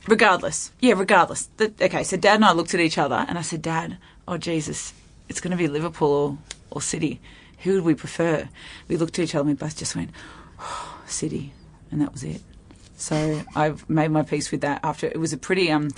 [0.09, 0.73] Regardless.
[0.81, 1.51] Yeah, regardless.
[1.59, 4.39] The, okay, so Dad and I looked at each other and I said, Dad, oh
[4.39, 4.95] Jesus,
[5.29, 6.39] it's going to be Liverpool or,
[6.71, 7.21] or City.
[7.65, 8.49] Who would we prefer?
[8.89, 10.11] We looked at each other and we both just went,
[10.61, 11.53] oh, City.
[11.91, 12.41] And that was it.
[12.97, 15.91] So I've made my peace with that after it was a pretty um,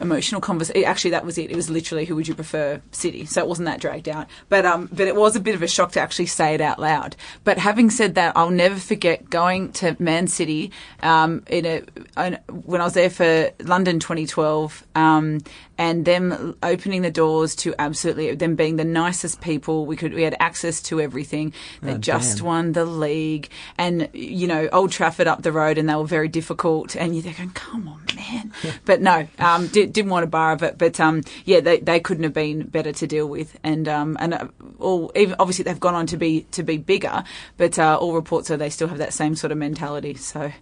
[0.00, 0.84] emotional conversation.
[0.84, 1.50] Actually, that was it.
[1.50, 3.24] It was literally who would you prefer, City.
[3.26, 4.26] So it wasn't that dragged out.
[4.48, 6.78] But um, but it was a bit of a shock to actually say it out
[6.78, 7.16] loud.
[7.44, 10.72] But having said that, I'll never forget going to Man City
[11.02, 11.82] um, in a
[12.24, 14.86] in, when I was there for London 2012.
[14.94, 15.40] Um,
[15.78, 20.22] and them opening the doors to absolutely them being the nicest people we could we
[20.22, 22.46] had access to everything they Oh, just damn.
[22.46, 23.48] won the league
[23.78, 27.32] and you know Old Trafford up the road and they were very difficult and you're
[27.32, 28.52] going come on man
[28.84, 32.00] but no um, did, didn't want to borrow of it but um, yeah they, they
[32.00, 35.80] couldn't have been better to deal with and um, and uh, all even obviously they've
[35.80, 37.22] gone on to be to be bigger
[37.56, 40.52] but uh, all reports are they still have that same sort of mentality so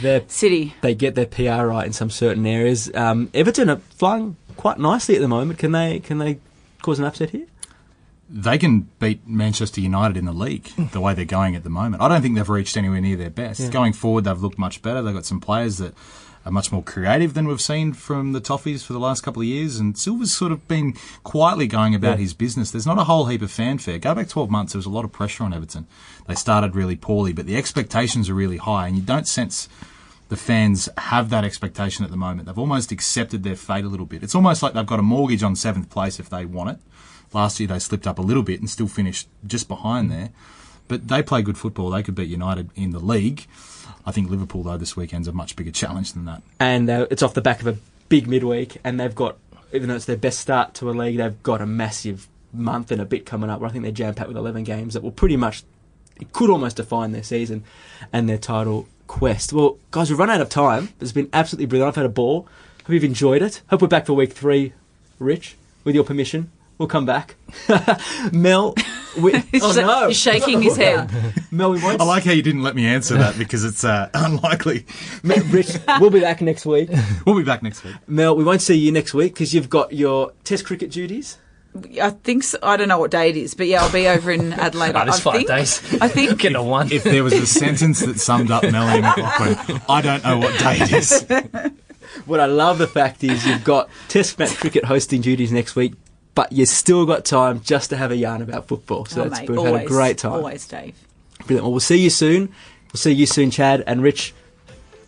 [0.00, 2.90] They're- City they get their PR right in some certain areas.
[2.94, 5.58] Um, Everton are flying quite nicely at the moment.
[5.58, 6.38] Can they can they
[6.82, 7.46] cause an upset here?
[8.28, 12.02] They can beat Manchester United in the league the way they're going at the moment.
[12.02, 13.70] I don't think they've reached anywhere near their best.
[13.72, 15.02] Going forward, they've looked much better.
[15.02, 15.92] They've got some players that
[16.44, 19.48] are much more creative than we've seen from the Toffees for the last couple of
[19.48, 19.78] years.
[19.78, 22.70] And Silva's sort of been quietly going about his business.
[22.70, 23.98] There's not a whole heap of fanfare.
[23.98, 25.86] Go back 12 months, there was a lot of pressure on Everton.
[26.26, 29.68] They started really poorly, but the expectations are really high, and you don't sense
[30.32, 32.46] the fans have that expectation at the moment.
[32.46, 34.22] They've almost accepted their fate a little bit.
[34.22, 36.78] It's almost like they've got a mortgage on seventh place if they want it.
[37.34, 40.30] Last year they slipped up a little bit and still finished just behind there.
[40.88, 41.90] But they play good football.
[41.90, 43.46] They could beat United in the league.
[44.04, 46.42] I think Liverpool, though, this weekend's a much bigger challenge than that.
[46.58, 47.76] and uh, it's off the back of a
[48.08, 49.36] big midweek, and they've got,
[49.72, 53.00] even though it's their best start to a league, they've got a massive month and
[53.00, 55.12] a bit coming up where I think they're jam packed with 11 games that will
[55.12, 55.62] pretty much,
[56.20, 57.64] it could almost define their season
[58.12, 59.52] and their title quest.
[59.52, 60.90] Well, guys, we've run out of time.
[61.00, 61.88] It's been absolutely brilliant.
[61.88, 62.46] I've had a ball.
[62.80, 63.62] Hope you've enjoyed it.
[63.70, 64.72] Hope we're back for week three,
[65.18, 66.50] Rich, with your permission.
[66.82, 67.36] We'll come back.
[68.32, 68.74] Mel,
[69.16, 70.08] we, He's, oh sh- no.
[70.08, 71.12] he's shaking his head.
[71.52, 72.00] Mel, we won't.
[72.00, 74.84] I like how you didn't let me answer that because it's uh, unlikely.
[75.22, 76.90] Rich, we'll be back next week.
[77.24, 77.94] We'll be back next week.
[78.08, 81.38] Mel, we won't see you next week because you've got your Test cricket duties.
[82.02, 82.58] I think so.
[82.64, 84.96] I don't know what day it is, but yeah, I'll be over in Adelaide.
[84.96, 86.02] Oh, there's I five think, days.
[86.02, 86.90] I think Getting a one.
[86.90, 90.78] If there was a sentence that summed up Melanie McLaughlin, I don't know what day
[90.80, 91.24] it is.
[92.26, 95.94] What I love the fact is you've got Test match cricket hosting duties next week,
[96.34, 99.04] but you still got time just to have a yarn about football.
[99.06, 100.32] So Oh, that's mate, we've always, had a great time.
[100.32, 100.94] Always, Dave.
[101.46, 101.64] Brilliant.
[101.64, 102.48] Well, we'll see you soon.
[102.92, 104.34] We'll see you soon, Chad and Rich.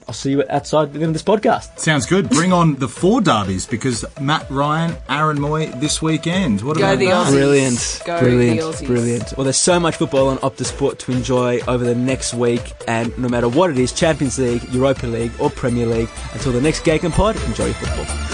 [0.06, 1.78] I'll see you outside the end of this podcast.
[1.78, 2.28] Sounds good.
[2.28, 6.60] Bring on the four derbies because Matt Ryan, Aaron Mooy this weekend.
[6.60, 7.26] What Go about the that?
[7.26, 7.30] Aussies.
[7.32, 8.86] Brilliant, Go brilliant, the Aussies.
[8.86, 9.32] brilliant.
[9.38, 13.16] Well, there's so much football on Optus Sport to enjoy over the next week, and
[13.16, 16.10] no matter what it is, Champions League, Europa League, or Premier League.
[16.34, 18.33] Until the next GegenPod, enjoy your football.